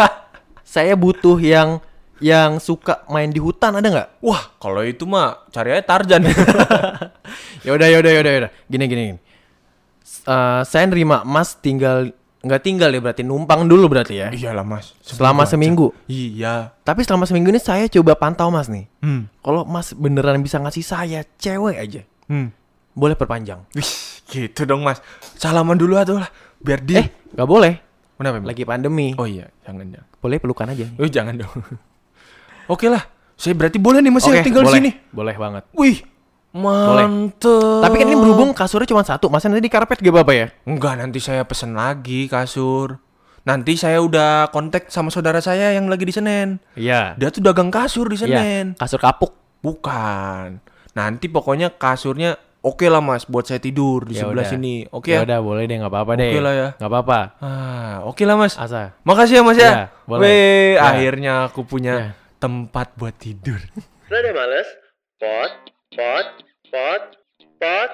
Saya 0.63 0.95
butuh 0.95 1.35
yang 1.35 1.83
yang 2.23 2.63
suka 2.63 3.03
main 3.11 3.27
di 3.27 3.43
hutan 3.43 3.75
ada 3.75 3.83
nggak? 3.91 4.09
Wah, 4.23 4.55
kalau 4.55 4.79
itu 4.85 5.03
mah 5.03 5.43
cari 5.51 5.75
aja 5.75 5.83
Tarzan. 5.83 6.23
ya 7.67 7.75
udah 7.75 7.87
ya 7.91 7.97
udah 7.99 8.11
ya 8.13 8.19
udah 8.23 8.31
ya 8.31 8.39
udah. 8.47 8.51
Gini 8.71 8.85
gini. 8.87 9.03
gini. 9.11 9.19
Eh, 10.21 10.61
saya 10.63 10.85
nerima 10.85 11.25
Mas 11.25 11.57
tinggal 11.57 12.13
nggak 12.41 12.61
tinggal 12.61 12.89
ya 12.89 12.97
berarti 12.97 13.21
numpang 13.21 13.69
dulu 13.69 13.85
berarti 13.85 14.17
ya. 14.17 14.27
Iyalah 14.29 14.65
mas. 14.65 14.97
Selama 14.99 15.45
Sebelum 15.45 15.51
seminggu. 15.51 15.87
Iya. 16.05 16.73
Tapi 16.81 17.05
selama 17.05 17.25
seminggu 17.25 17.49
ini 17.49 17.61
saya 17.61 17.85
coba 17.85 18.17
pantau 18.17 18.49
Mas 18.49 18.65
nih. 18.65 18.89
Hmm. 18.99 19.29
Kalau 19.39 19.61
Mas 19.63 19.93
beneran 19.93 20.41
bisa 20.41 20.57
ngasih 20.57 20.81
saya 20.81 21.21
cewek 21.37 21.77
aja, 21.77 22.01
Hmm. 22.25 22.49
boleh 22.91 23.13
perpanjang. 23.13 23.61
Wih, 23.71 23.85
gitu 24.27 24.65
dong 24.65 24.81
mas. 24.81 24.99
Salaman 25.35 25.77
dulu 25.77 25.95
atuh 25.95 26.17
lah, 26.17 26.29
biar 26.57 26.81
dia. 26.81 27.03
Eh, 27.03 27.07
nggak 27.33 27.45
boleh. 27.45 27.73
Kenapa? 28.17 28.37
Lagi 28.41 28.63
pandemi. 28.63 29.13
Oh 29.15 29.25
iya, 29.25 29.49
jangan 29.61 29.85
jangan. 29.87 30.07
Boleh 30.17 30.37
pelukan 30.37 30.67
aja. 30.67 30.85
Oh 30.97 31.05
jangan 31.05 31.33
dong. 31.37 31.53
Oke 32.73 32.87
lah, 32.87 33.01
saya 33.33 33.53
berarti 33.53 33.77
boleh 33.77 33.99
nih 33.99 34.11
mas 34.11 34.23
ya 34.23 34.37
Oke, 34.37 34.45
tinggal 34.45 34.63
boleh. 34.65 34.73
di 34.73 34.77
sini. 34.81 34.91
Boleh 35.09 35.35
banget. 35.35 35.63
Wih, 35.73 35.97
mantep. 36.53 37.81
Tapi 37.81 37.95
kan 37.95 38.05
ini 38.05 38.15
berhubung 38.15 38.51
kasurnya 38.51 38.87
cuma 38.87 39.01
satu. 39.01 39.27
Masnya 39.27 39.51
nanti 39.51 39.63
di 39.63 39.71
karpet 39.71 39.97
gak 39.97 40.11
apa-apa 40.11 40.33
ya? 40.33 40.47
Enggak, 40.63 40.93
nanti 40.97 41.17
saya 41.17 41.43
pesen 41.43 41.73
lagi 41.73 42.25
kasur. 42.25 42.99
Nanti 43.41 43.73
saya 43.73 43.97
udah 43.97 44.49
kontak 44.49 44.87
sama 44.87 45.09
saudara 45.09 45.39
saya 45.39 45.73
yang 45.73 45.87
lagi 45.87 46.03
di 46.03 46.13
Senen. 46.13 46.61
Iya. 46.73 47.15
Dia 47.15 47.29
tuh 47.29 47.41
dagang 47.41 47.69
kasur 47.69 48.05
di 48.05 48.15
Iya. 48.15 48.21
Senen. 48.37 48.65
Kasur 48.75 48.97
kapuk. 48.97 49.33
Bukan. 49.61 50.61
Nanti 50.91 51.25
pokoknya 51.25 51.71
kasurnya 51.71 52.33
oke 52.61 52.85
lah 52.85 52.99
mas 52.99 53.25
buat 53.25 53.41
saya 53.41 53.57
tidur 53.57 54.05
di 54.05 54.13
Ya 54.13 54.21
sebelah 54.21 54.43
udah. 54.43 54.51
sini. 54.51 54.75
Oke 54.87 55.09
Ya 55.09 55.23
ya? 55.23 55.25
udah 55.25 55.39
boleh 55.39 55.63
deh 55.65 55.75
nggak 55.75 55.89
apa-apa 55.89 56.11
deh. 56.15 56.29
Oke 56.29 56.39
lah 56.39 56.53
ya. 56.53 56.67
Nggak 56.77 56.91
apa-apa. 56.91 57.19
Ah, 57.39 57.95
oke 58.05 58.21
lah 58.21 58.35
mas. 58.35 58.53
Asa. 58.55 58.93
Makasih 59.01 59.35
ya 59.35 59.43
mas 59.43 59.57
Iya, 59.57 59.65
ya. 59.65 59.73
boleh. 60.05 60.21
Weh, 60.21 60.69
Ya. 60.75 60.81
akhirnya 60.85 61.33
aku 61.47 61.61
punya 61.63 61.93
Ya. 61.93 62.09
tempat 62.37 62.93
buat 62.93 63.15
tidur. 63.15 63.57
Lo 64.05 64.15
udah 64.15 64.33
males? 64.35 64.69
Pot, 65.17 65.51
pot, 65.95 66.27
pot, 66.71 67.03
pot. 67.59 67.91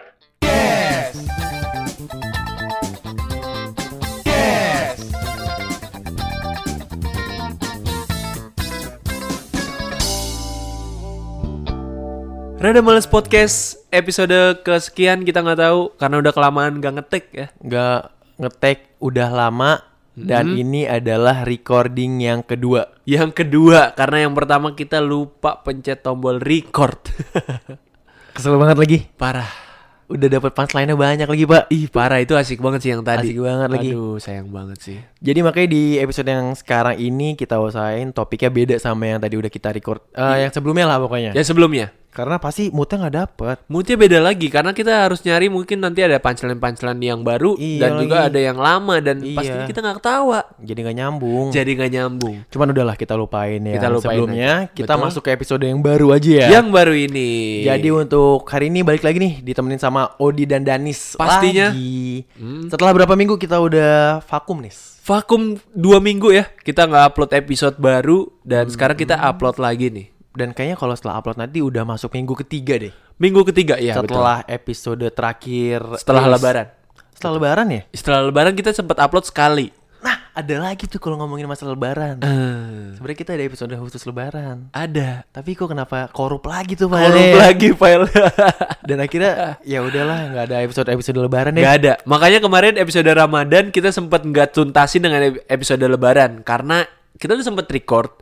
Rada 12.58 12.82
Males 12.82 13.06
Podcast 13.06 13.86
episode 13.94 14.66
kesekian 14.66 15.22
kita 15.22 15.46
nggak 15.46 15.62
tahu 15.62 15.94
karena 15.96 16.16
udah 16.20 16.34
kelamaan 16.34 16.82
gak 16.82 16.94
ngetik 17.00 17.25
ya. 17.32 17.48
Nggak 17.62 18.00
ngetek 18.42 18.77
udah 18.98 19.30
lama 19.30 19.72
dan 20.18 20.58
Hmm. 20.58 20.62
ini 20.66 20.82
adalah 20.89 21.46
recording 21.46 22.18
yang 22.25 22.42
kedua. 22.42 22.89
Yang 23.06 23.46
kedua 23.46 23.94
karena 23.94 24.25
yang 24.25 24.34
pertama 24.34 24.74
kita 24.74 24.98
lupa 24.98 25.62
pencet 25.62 26.01
tombol 26.01 26.42
record. 26.42 26.98
Kesel 28.38 28.53
banget 28.53 28.77
lagi. 28.77 28.98
Parah. 29.17 29.50
Udah 30.13 30.29
dapat 30.29 30.53
punchline-nya 30.53 30.94
banyak 30.94 31.25
lagi, 31.25 31.44
Pak. 31.50 31.74
Ih 31.74 31.89
parah 31.89 32.22
itu 32.22 32.38
asik 32.38 32.62
banget 32.62 32.86
sih 32.86 32.94
yang 32.94 33.01
tadi. 33.01 33.34
Asik 33.34 33.41
banget 33.41 33.67
lagi. 33.74 33.89
Aduh 33.91 34.22
sayang 34.22 34.53
banget 34.53 34.77
sih. 34.77 34.98
Jadi 35.17 35.39
makanya 35.41 35.74
di 35.74 35.98
episode 35.98 36.29
yang 36.29 36.53
sekarang 36.53 37.01
ini 37.01 37.34
kita 37.34 37.58
usahain 37.58 38.13
topiknya 38.13 38.53
beda 38.53 38.75
sama 38.77 39.10
yang 39.10 39.17
tadi 39.17 39.41
udah 39.41 39.50
kita 39.50 39.74
record. 39.74 40.06
Eh, 40.13 40.46
yang 40.46 40.53
sebelumnya 40.53 40.86
lah 40.86 41.01
pokoknya. 41.01 41.34
Ya 41.34 41.41
sebelumnya 41.41 41.89
Karena 42.10 42.36
pasti 42.36 42.70
moodnya 42.70 42.98
nggak 43.00 43.16
dapet. 43.16 43.58
moodnya 43.68 43.94
beda 43.94 44.18
lagi 44.18 44.48
karena 44.48 44.72
kita 44.72 45.06
harus 45.06 45.22
nyari 45.22 45.48
mungkin 45.48 45.78
nanti 45.78 46.02
ada 46.02 46.18
punchline-punchline 46.18 46.98
yang 47.00 47.22
baru 47.22 47.54
Iya 47.56 47.78
dan 47.80 47.92
juga 48.02 48.16
lagi. 48.18 48.28
ada 48.28 48.40
yang 48.42 48.58
lama 48.58 48.96
dan 48.98 49.22
Iya. 49.22 49.38
pastinya 49.38 49.66
kita 49.66 49.80
nggak 49.80 49.98
ketawa. 49.98 50.40
Jadi 50.58 50.80
nggak 50.82 50.98
nyambung. 50.98 51.46
Jadi 51.50 51.72
nggak 51.74 51.92
nyambung. 51.92 52.36
Cuman 52.48 52.68
udahlah 52.72 52.96
kita 52.96 53.14
lupain 53.14 53.62
ya. 53.62 53.74
Kita 53.76 53.88
lupain 53.88 54.18
Sebelumnya 54.18 54.52
aja. 54.64 54.74
kita 54.74 54.94
Betul. 54.94 55.04
masuk 55.06 55.22
ke 55.22 55.32
episode 55.32 55.62
yang 55.62 55.80
baru 55.80 56.08
aja 56.12 56.32
ya. 56.32 56.48
Yang 56.54 56.68
baru 56.72 56.94
ini. 56.98 57.30
Jadi 57.64 57.88
untuk 57.92 58.42
hari 58.46 58.66
ini 58.68 58.82
balik 58.82 59.02
lagi 59.02 59.18
nih 59.18 59.34
ditemenin 59.40 59.78
sama 59.78 60.18
Odi 60.18 60.44
dan 60.44 60.62
Danis. 60.62 61.14
Pastinya. 61.14 61.70
Lagi. 61.70 62.26
Setelah 62.66 62.92
berapa 62.94 63.14
minggu 63.14 63.36
kita 63.36 63.58
udah 63.58 63.94
vakum 64.24 64.58
nih. 64.60 64.74
vakum 65.00 65.56
dua 65.72 66.04
minggu 66.04 66.30
ya 66.30 66.52
kita 66.60 66.84
nggak 66.84 67.04
upload 67.08 67.32
episode 67.32 67.78
baru 67.78 68.28
dan 68.44 68.68
sekarang 68.68 68.98
kita 68.98 69.16
upload 69.16 69.56
lagi 69.56 69.88
nih 69.88 70.08
Dan 70.38 70.53
kayaknya 70.53 70.77
kalau 70.77 70.94
setelah 70.94 71.17
upload 71.17 71.36
nanti 71.36 71.60
udah 71.60 71.82
masuk 71.84 72.13
minggu 72.13 72.38
ketiga 72.38 72.77
deh. 72.77 72.94
minggu 73.17 73.41
ketiga 73.44 73.75
ya 73.75 73.98
betul. 73.98 74.13
setelah 74.13 74.46
episode 74.46 75.01
terakhir 75.10 75.82
setelah 75.98 76.24
rilis. 76.24 76.34
lebaran 76.38 76.67
Setelah 77.10 77.34
lebaran 77.34 77.67
ya? 77.67 77.82
setelah 77.89 78.20
lebaran 78.24 78.53
kita 78.53 78.70
sempat 78.72 78.94
upload 78.96 79.25
sekali 79.25 79.74
Nah, 79.98 80.13
ada 80.32 80.62
lagi 80.62 80.86
tuh 80.86 81.01
kalau 81.01 81.17
ngomongin 81.17 81.50
masalah 81.50 81.74
lebaran. 81.74 82.22
Eh, 82.22 82.94
Sebenarnya 82.94 83.17
kita 83.17 83.34
ada 83.34 83.41
episode 83.41 83.74
khusus 83.74 84.06
lebaran. 84.06 84.70
ada 84.70 85.25
Tapi 85.27 85.51
kok 85.51 85.65
kenapa 85.65 86.06
korup 86.08 86.46
lagi 86.46 86.77
tuh 86.77 86.86
Pak 86.86 87.01
korup 87.01 87.17
Ade? 87.17 87.34
lagi 87.36 87.70
file 87.74 88.06
Dan 88.88 88.98
akhirnya 89.00 89.58
ya 89.63 89.82
udahlah 89.82 90.20
nggak 90.29 90.44
ada 90.46 90.58
episode 90.62 90.88
episode 90.88 91.17
lebaran 91.17 91.51
deh. 91.51 91.60
nggak 91.60 91.75
ada 91.79 91.94
makanya 92.03 92.39
kemarin 92.39 92.77
episode 92.77 93.10
ramadan 93.10 93.67
kita 93.67 93.89
sempat 93.89 94.22
nggak 94.22 94.53
tuntasin 94.53 95.01
dengan 95.01 95.22
ep- 95.25 95.41
episode 95.50 95.82
lebaran 95.82 96.39
karena 96.41 96.86
kita 97.15 97.34
tuh 97.34 97.44
sempat 97.44 97.65
record 97.67 98.13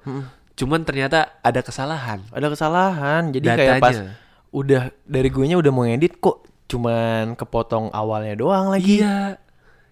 cuman 0.56 0.82
ternyata 0.82 1.38
ada 1.40 1.60
kesalahan 1.60 2.24
Ada 2.30 2.48
kesalahan. 2.50 3.30
Jadi 3.30 3.44
kayak 3.46 3.78
pas 3.78 3.92
Datanya. 3.94 4.16
udah 4.50 4.82
dari 5.04 5.28
gue 5.28 5.46
nya 5.46 5.56
udah 5.56 5.70
mau 5.70 5.84
ngedit 5.84 6.16
kok 6.18 6.38
cuman 6.66 7.36
kepotong 7.36 7.92
awalnya 7.92 8.34
doang 8.34 8.68
lagi. 8.68 9.00
iya 9.00 9.38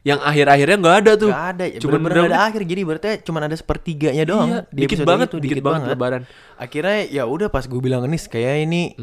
yang 0.01 0.19
akhir-akhirnya 0.19 0.77
nggak 0.77 0.97
ada 0.99 1.11
tuh 1.15 1.29
Gak 1.29 1.47
ada, 1.53 1.63
ya 1.65 1.79
Cuman 1.79 1.99
bener- 2.01 2.15
gak 2.17 2.29
ada 2.29 2.41
akhir. 2.43 2.61
Jadi 2.65 2.81
berarti 2.81 3.07
cuma 3.23 3.39
ada 3.39 3.53
sepertiganya 3.53 4.23
doang 4.23 4.49
Iya, 4.49 4.59
di 4.67 4.81
dikit 4.83 4.99
banget, 5.01 5.27
itu, 5.29 5.37
dikit 5.39 5.61
banget 5.61 5.87
lebaran. 5.89 6.21
Akhirnya 6.57 6.97
ya 7.07 7.23
udah 7.23 7.47
pas 7.47 7.63
gue 7.63 7.79
bilang 7.79 8.03
nis 8.05 8.25
kayak 8.25 8.63
ini 8.63 8.99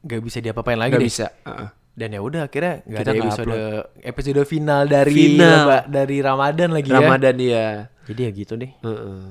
gak 0.00 0.20
bisa 0.20 0.38
diapa-apain 0.38 0.74
lagi 0.74 0.94
deh. 0.96 1.04
bisa 1.04 1.30
Heeh. 1.44 1.68
Dan 1.90 2.08
ya 2.08 2.20
udah 2.20 2.46
akhirnya 2.46 2.80
nggak 2.82 2.98
ada 3.00 3.12
episode 3.12 3.52
episode 4.00 4.40
final 4.44 4.82
dari 4.86 5.12
Final. 5.12 5.42
leba- 5.60 5.86
dari 5.86 6.16
Ramadan 6.18 6.68
lagi 6.72 6.88
ya. 6.88 6.96
Ramadan 6.96 7.36
ya. 7.36 7.66
Jadi 8.10 8.20
ya 8.26 8.30
gitu 8.34 8.58
deh. 8.58 8.74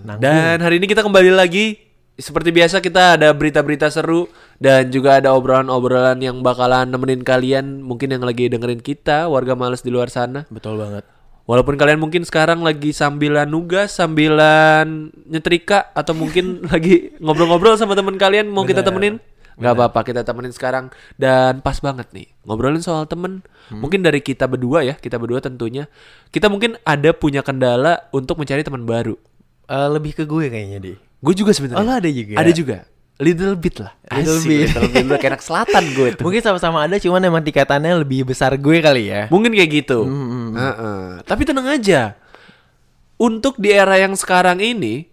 Nanggung. 0.07 0.23
Dan 0.23 0.63
hari 0.63 0.79
ini 0.79 0.87
kita 0.87 1.03
kembali 1.03 1.35
lagi 1.35 1.75
seperti 2.15 2.55
biasa 2.55 2.79
kita 2.79 3.19
ada 3.19 3.31
berita-berita 3.35 3.91
seru 3.91 4.31
dan 4.59 4.87
juga 4.87 5.19
ada 5.19 5.35
obrolan-obrolan 5.35 6.19
yang 6.19 6.39
bakalan 6.39 6.87
nemenin 6.87 7.23
kalian 7.23 7.79
mungkin 7.83 8.11
yang 8.11 8.23
lagi 8.23 8.47
dengerin 8.47 8.83
kita 8.83 9.27
warga 9.27 9.55
males 9.55 9.83
di 9.83 9.91
luar 9.91 10.07
sana. 10.07 10.47
Betul 10.47 10.79
banget. 10.79 11.03
Walaupun 11.43 11.75
kalian 11.75 11.97
mungkin 11.97 12.23
sekarang 12.23 12.61
lagi 12.61 12.95
sambilan 12.95 13.49
nugas, 13.49 13.99
sambilan 13.99 15.11
nyetrika 15.27 15.91
atau 15.91 16.15
mungkin 16.15 16.61
lagi 16.71 17.11
ngobrol-ngobrol 17.19 17.75
sama 17.75 17.99
temen 17.99 18.15
kalian 18.15 18.47
mau 18.47 18.63
kita 18.63 18.79
temenin, 18.79 19.19
nggak 19.59 19.73
apa-apa 19.75 19.99
kita 20.07 20.23
temenin 20.23 20.55
sekarang 20.55 20.87
dan 21.19 21.59
pas 21.59 21.75
banget 21.83 22.07
nih 22.15 22.31
ngobrolin 22.47 22.79
soal 22.79 23.05
temen. 23.05 23.43
Mungkin 23.69 24.01
dari 24.01 24.23
kita 24.23 24.49
berdua 24.49 24.81
ya, 24.81 24.95
kita 24.97 25.21
berdua 25.21 25.43
tentunya 25.43 25.85
kita 26.33 26.49
mungkin 26.49 26.79
ada 26.81 27.13
punya 27.13 27.45
kendala 27.45 28.09
untuk 28.09 28.41
mencari 28.41 28.65
teman 28.65 28.87
baru. 28.87 29.13
Eh, 29.69 29.89
lebih 29.93 30.17
ke 30.17 30.23
gue 30.25 30.49
kayaknya 30.49 30.81
deh. 30.81 30.97
Gue 31.21 31.35
juga 31.37 31.53
sebenarnya. 31.53 31.83
Oh, 31.83 31.93
ada 31.93 32.09
juga? 32.09 32.35
Ada 32.41 32.51
juga. 32.55 32.77
Little 33.19 33.59
bit 33.59 33.75
lah. 33.83 33.93
Little 34.15 34.39
Asik, 34.39 34.47
bit. 34.47 34.67
Little 34.71 35.05
bit. 35.11 35.19
Kayak 35.19 35.31
anak 35.35 35.43
selatan 35.43 35.83
gue 35.91 36.09
tuh. 36.15 36.23
Mungkin 36.23 36.41
sama-sama 36.41 36.87
ada 36.87 36.95
cuman 36.95 37.19
emang 37.19 37.43
tingkatannya 37.43 37.99
lebih 38.01 38.23
besar 38.23 38.55
gue 38.55 38.77
kali 38.79 39.11
ya. 39.11 39.27
Mungkin 39.27 39.51
kayak 39.51 39.69
gitu. 39.83 40.07
Heeh. 40.55 41.21
Tapi 41.27 41.41
tenang 41.43 41.67
aja. 41.67 42.15
Untuk 43.19 43.59
di 43.59 43.75
era 43.75 43.99
yang 43.99 44.15
sekarang 44.15 44.63
ini, 44.63 45.11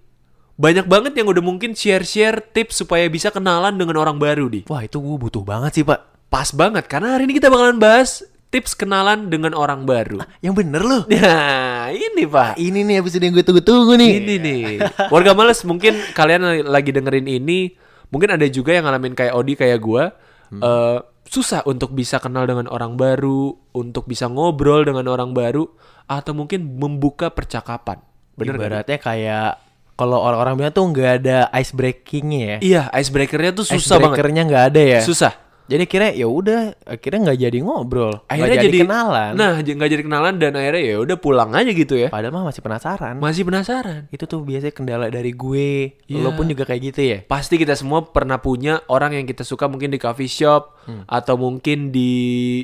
banyak 0.56 0.88
banget 0.88 1.12
yang 1.20 1.28
udah 1.28 1.44
mungkin 1.44 1.76
share-share 1.76 2.40
tips 2.56 2.80
supaya 2.80 3.04
bisa 3.12 3.28
kenalan 3.28 3.76
dengan 3.76 4.00
orang 4.00 4.16
baru 4.16 4.48
di. 4.48 4.64
Wah, 4.66 4.80
itu 4.80 4.96
gue 4.96 5.16
butuh 5.20 5.44
banget 5.44 5.80
sih, 5.80 5.84
Pak. 5.84 6.28
Pas 6.32 6.48
banget 6.56 6.88
karena 6.88 7.14
hari 7.16 7.28
ini 7.28 7.36
kita 7.36 7.52
bakalan 7.52 7.76
bahas 7.76 8.24
tips 8.48 8.72
kenalan 8.72 9.28
dengan 9.28 9.52
orang 9.52 9.84
baru. 9.84 10.24
Yang 10.40 10.64
bener 10.64 10.82
loh. 10.82 11.02
Nah, 11.12 11.92
ini 11.92 12.24
Pak. 12.24 12.56
Ini 12.56 12.78
nih 12.82 12.96
episode 13.04 13.22
yang 13.22 13.36
gue 13.36 13.44
tunggu-tunggu 13.44 13.94
nih. 14.00 14.12
Ini 14.16 14.34
nih. 14.40 14.64
Warga 15.12 15.36
males 15.36 15.60
mungkin 15.62 15.94
kalian 16.16 16.64
lagi 16.66 16.90
dengerin 16.90 17.28
ini, 17.28 17.76
mungkin 18.10 18.32
ada 18.32 18.46
juga 18.48 18.72
yang 18.72 18.88
ngalamin 18.88 19.12
kayak 19.12 19.36
Odi 19.36 19.54
kayak 19.54 19.78
gua. 19.84 20.10
eh, 20.46 20.98
susah 21.26 21.66
untuk 21.66 21.92
bisa 21.92 22.22
kenal 22.22 22.46
dengan 22.46 22.70
orang 22.70 22.94
baru, 22.96 23.54
untuk 23.74 24.06
bisa 24.06 24.30
ngobrol 24.30 24.86
dengan 24.86 25.04
orang 25.10 25.34
baru 25.34 25.66
atau 26.06 26.32
mungkin 26.32 26.78
membuka 26.78 27.34
percakapan. 27.34 27.98
Bener? 28.38 28.54
Ibaratnya 28.54 28.98
kayak 29.02 29.65
kalau 29.96 30.20
orang-orang 30.20 30.54
bilang 30.60 30.74
tuh 30.76 30.84
nggak 30.92 31.10
ada 31.24 31.38
ice 31.56 31.72
breakingnya 31.72 32.40
ya. 32.40 32.56
Iya, 32.60 32.82
icebreakernya 32.92 33.50
tuh 33.56 33.64
Ice 33.64 33.80
susah 33.80 33.96
banget. 33.96 34.20
breakernya 34.20 34.42
nggak 34.44 34.64
ada 34.72 34.82
ya. 34.84 35.00
Susah. 35.00 35.32
Jadi 35.66 35.82
akhirnya 35.82 36.12
ya 36.14 36.26
udah, 36.30 36.60
akhirnya 36.86 37.20
nggak 37.26 37.38
jadi 37.42 37.58
ngobrol, 37.58 38.22
Akhirnya 38.30 38.54
jadi, 38.54 38.70
jadi 38.70 38.78
kenalan. 38.86 39.32
Nah, 39.34 39.52
nggak 39.58 39.90
jadi 39.90 40.02
kenalan 40.06 40.34
dan 40.38 40.54
akhirnya 40.54 40.82
ya 40.94 40.96
udah 41.02 41.16
pulang 41.18 41.50
aja 41.58 41.70
gitu 41.74 41.98
ya. 41.98 42.06
Padahal 42.06 42.30
mah 42.38 42.46
masih 42.46 42.62
penasaran. 42.62 43.14
Masih 43.18 43.42
penasaran. 43.42 44.06
itu 44.14 44.24
tuh 44.30 44.46
biasanya 44.46 44.70
kendala 44.70 45.10
dari 45.10 45.34
gue. 45.34 45.98
Iya. 46.06 46.22
Lo 46.22 46.38
pun 46.38 46.46
juga 46.46 46.62
kayak 46.70 46.82
gitu 46.94 47.00
ya. 47.02 47.18
Pasti 47.26 47.58
kita 47.58 47.74
semua 47.74 48.06
pernah 48.06 48.38
punya 48.38 48.78
orang 48.86 49.18
yang 49.18 49.26
kita 49.26 49.42
suka 49.42 49.66
mungkin 49.66 49.90
di 49.90 49.98
coffee 49.98 50.30
shop 50.30 50.78
atau 51.10 51.34
mungkin 51.34 51.90
di 51.90 52.62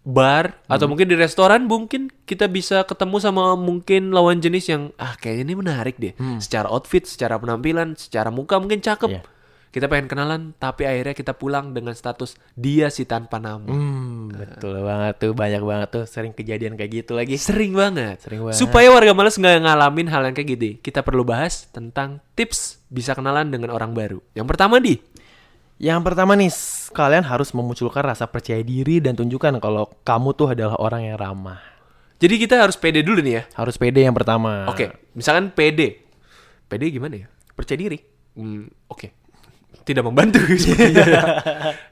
bar 0.00 0.64
atau 0.64 0.88
mungkin 0.88 1.12
di 1.12 1.16
restoran 1.16 1.68
mungkin 1.68 2.08
kita 2.24 2.48
bisa 2.48 2.88
ketemu 2.88 3.20
sama 3.20 3.52
mungkin 3.52 4.16
lawan 4.16 4.40
jenis 4.40 4.72
yang 4.72 4.82
ah 4.96 5.12
kayaknya 5.20 5.52
ini 5.52 5.54
menarik 5.60 5.96
deh. 6.00 6.16
Secara 6.40 6.72
outfit, 6.72 7.04
secara 7.04 7.36
penampilan, 7.36 7.94
secara 8.00 8.32
muka 8.32 8.56
mungkin 8.56 8.80
cakep. 8.80 9.10
Iya. 9.12 9.22
Kita 9.70 9.86
pengen 9.86 10.10
kenalan 10.10 10.50
tapi 10.58 10.82
akhirnya 10.82 11.14
kita 11.14 11.38
pulang 11.38 11.70
dengan 11.70 11.94
status 11.94 12.34
dia 12.58 12.90
si 12.90 13.06
tanpa 13.06 13.38
nama. 13.38 13.70
Hmm, 13.70 14.34
betul 14.34 14.82
banget 14.82 15.14
tuh, 15.22 15.30
banyak 15.30 15.62
banget 15.62 15.88
tuh 15.94 16.04
sering 16.10 16.34
kejadian 16.34 16.74
kayak 16.74 17.06
gitu 17.06 17.14
lagi. 17.14 17.38
Sering 17.38 17.78
banget. 17.78 18.18
Sering 18.18 18.42
banget. 18.42 18.58
Supaya 18.58 18.90
warga 18.90 19.14
males 19.14 19.38
nggak 19.38 19.62
ngalamin 19.62 20.10
hal 20.10 20.26
yang 20.26 20.34
kayak 20.34 20.48
gitu, 20.58 20.68
kita 20.82 21.06
perlu 21.06 21.22
bahas 21.22 21.70
tentang 21.70 22.18
tips 22.34 22.82
bisa 22.90 23.14
kenalan 23.14 23.46
dengan 23.46 23.70
orang 23.70 23.94
baru. 23.94 24.18
Yang 24.34 24.46
pertama 24.50 24.82
di, 24.82 24.98
Yang 25.80 26.00
pertama 26.04 26.36
nih, 26.36 26.52
kalian 26.92 27.24
harus 27.24 27.56
memunculkan 27.56 28.04
rasa 28.04 28.28
percaya 28.28 28.60
diri 28.60 29.00
dan 29.00 29.16
tunjukkan 29.16 29.64
kalau 29.64 29.88
kamu 30.04 30.36
tuh 30.36 30.52
adalah 30.52 30.76
orang 30.76 31.08
yang 31.08 31.16
ramah. 31.16 31.56
jadi 32.20 32.36
kita 32.36 32.60
harus 32.60 32.76
pede 32.76 33.00
dulu 33.00 33.24
nih 33.24 33.40
ya. 33.40 33.42
Harus 33.56 33.80
pede 33.80 34.04
yang 34.04 34.12
pertama. 34.12 34.68
Oke, 34.68 34.92
misalkan 35.16 35.48
pede, 35.56 36.04
pede 36.68 36.92
gimana 36.92 37.24
ya? 37.24 37.32
Percaya 37.56 37.80
diri. 37.80 37.96
Hmm, 38.36 38.68
Oke, 38.92 39.16
tidak 39.88 40.04
membantu. 40.04 40.44
sepertinya. 40.60 41.40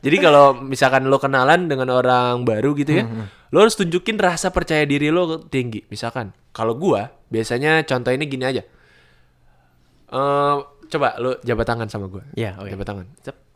jadi 0.05 0.17
kalau 0.21 0.61
misalkan 0.61 1.09
lo 1.09 1.17
kenalan 1.17 1.73
dengan 1.73 1.89
orang 1.89 2.45
baru 2.45 2.77
gitu 2.77 2.93
ya, 2.93 3.05
lo 3.49 3.57
harus 3.65 3.73
tunjukin 3.73 4.21
rasa 4.21 4.53
percaya 4.53 4.85
diri 4.85 5.09
lo 5.09 5.41
tinggi. 5.49 5.89
Misalkan, 5.89 6.37
kalau 6.53 6.77
gua 6.77 7.09
biasanya 7.33 7.81
contoh 7.89 8.13
ini 8.13 8.29
gini 8.29 8.45
aja. 8.45 8.61
Eh, 10.13 10.57
coba 10.93 11.17
lo 11.17 11.41
jabat 11.41 11.65
tangan 11.65 11.89
sama 11.89 12.13
gua. 12.13 12.21
Iya, 12.37 12.61
oke. 12.61 12.69
Jabat 12.69 12.85
tangan. 12.85 13.07
Cep. 13.25 13.48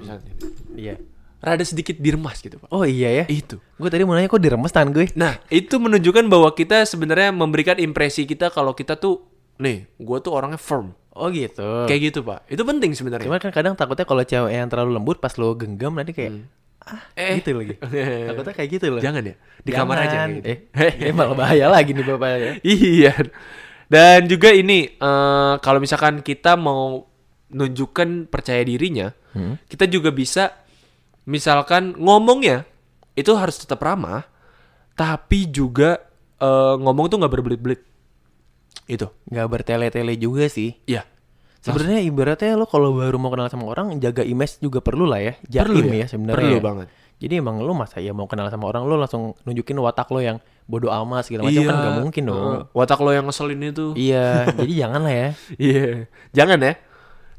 Misalnya. 0.00 0.32
Iya. 0.72 0.94
Rada 1.40 1.64
sedikit 1.64 1.96
diremas 1.96 2.40
gitu, 2.40 2.56
Pak. 2.56 2.68
Oh 2.68 2.84
iya 2.84 3.08
ya. 3.12 3.24
Itu. 3.24 3.56
Gue 3.76 3.88
tadi 3.88 4.04
mau 4.04 4.12
nanya 4.12 4.28
kok 4.28 4.40
diremes 4.40 4.68
tangan 4.68 4.92
gue. 4.92 5.08
Nah, 5.16 5.40
itu 5.48 5.76
menunjukkan 5.76 6.28
bahwa 6.28 6.52
kita 6.52 6.84
sebenarnya 6.84 7.32
memberikan 7.32 7.80
impresi 7.80 8.24
kita 8.24 8.48
kalau 8.48 8.72
kita 8.72 8.96
tuh 8.96 9.24
nih, 9.56 9.88
gua 9.96 10.20
tuh 10.20 10.32
orangnya 10.32 10.56
firm. 10.56 10.92
Oh 11.12 11.28
gitu. 11.28 11.84
Kayak 11.84 12.00
gitu, 12.12 12.20
Pak. 12.22 12.44
Itu 12.44 12.64
penting 12.64 12.92
sebenarnya. 12.92 13.24
Cuman 13.24 13.40
kan 13.40 13.52
kadang 13.52 13.72
takutnya 13.72 14.04
kalau 14.04 14.20
cewek 14.20 14.52
yang 14.52 14.68
terlalu 14.68 14.96
lembut 14.96 15.16
pas 15.16 15.32
lo 15.36 15.52
genggam 15.52 15.92
nanti 15.92 16.12
kayak 16.12 16.44
ah 16.80 17.02
Eh. 17.12 17.40
gitu 17.40 17.56
lagi. 17.56 17.76
takutnya 18.28 18.54
kayak 18.56 18.70
gitu 18.72 18.86
loh. 18.88 19.00
Jangan 19.00 19.22
ya. 19.24 19.34
Di 19.60 19.70
kamar 19.72 19.96
aja 20.00 20.08
Jangan. 20.12 20.28
gitu. 20.40 20.44
Eh, 20.48 20.58
eh 21.08 21.12
malah 21.12 21.36
bahaya 21.36 21.66
lagi 21.68 21.92
nih 21.92 22.04
bapak 22.04 22.28
ya. 22.36 22.52
iya. 22.64 23.12
Dan 23.90 24.28
juga 24.30 24.48
ini 24.54 24.92
eh, 24.92 25.54
kalau 25.60 25.80
misalkan 25.82 26.20
kita 26.22 26.54
mau 26.56 27.09
nunjukkan 27.50 28.26
percaya 28.26 28.62
dirinya, 28.62 29.10
Hmm. 29.30 29.58
kita 29.66 29.86
juga 29.86 30.10
bisa 30.10 30.50
misalkan 31.22 31.94
ngomongnya 31.94 32.66
itu 33.14 33.30
harus 33.34 33.58
tetap 33.58 33.78
ramah, 33.78 34.26
tapi 34.94 35.46
juga 35.46 36.02
eh, 36.40 36.74
ngomong 36.80 37.06
tuh 37.06 37.20
nggak 37.20 37.32
berbelit-belit. 37.32 37.84
Itu. 38.88 39.12
Nggak 39.28 39.46
bertele-tele 39.46 40.16
juga 40.16 40.48
sih. 40.48 40.72
Iya. 40.88 41.04
Sebenarnya 41.60 42.00
ibaratnya 42.00 42.56
lo 42.56 42.64
kalau 42.64 42.96
baru 42.96 43.20
mau 43.20 43.28
kenal 43.28 43.52
sama 43.52 43.68
orang 43.68 44.00
jaga 44.00 44.24
image 44.24 44.56
juga 44.58 44.80
perlu 44.80 45.04
lah 45.04 45.20
ya. 45.20 45.32
Perlu 45.60 45.84
Jaim 45.84 45.92
ya? 45.92 45.98
ya, 46.00 46.06
sebenarnya. 46.08 46.40
Perlu 46.40 46.56
banget. 46.64 46.86
Jadi 47.20 47.34
emang 47.36 47.60
lo 47.60 47.76
masa 47.76 48.00
ya 48.00 48.16
mau 48.16 48.24
kenal 48.24 48.48
sama 48.48 48.64
orang 48.64 48.88
lo 48.88 48.96
langsung 48.96 49.36
nunjukin 49.44 49.76
watak 49.76 50.08
lo 50.08 50.24
yang 50.24 50.40
bodoh 50.64 50.88
amat 50.88 51.28
segala 51.28 51.44
macam 51.44 51.60
kan 51.68 51.76
nggak 51.76 51.96
mungkin 52.00 52.22
dong. 52.24 52.64
Watak 52.72 52.98
lo 53.04 53.10
yang 53.12 53.28
ngeselin 53.28 53.60
itu. 53.60 53.92
iya, 53.92 54.48
jadi 54.56 54.72
jangan 54.88 55.00
lah 55.04 55.12
ya. 55.12 55.28
Iya, 55.60 55.84
jangan 56.32 56.58
ya. 56.64 56.72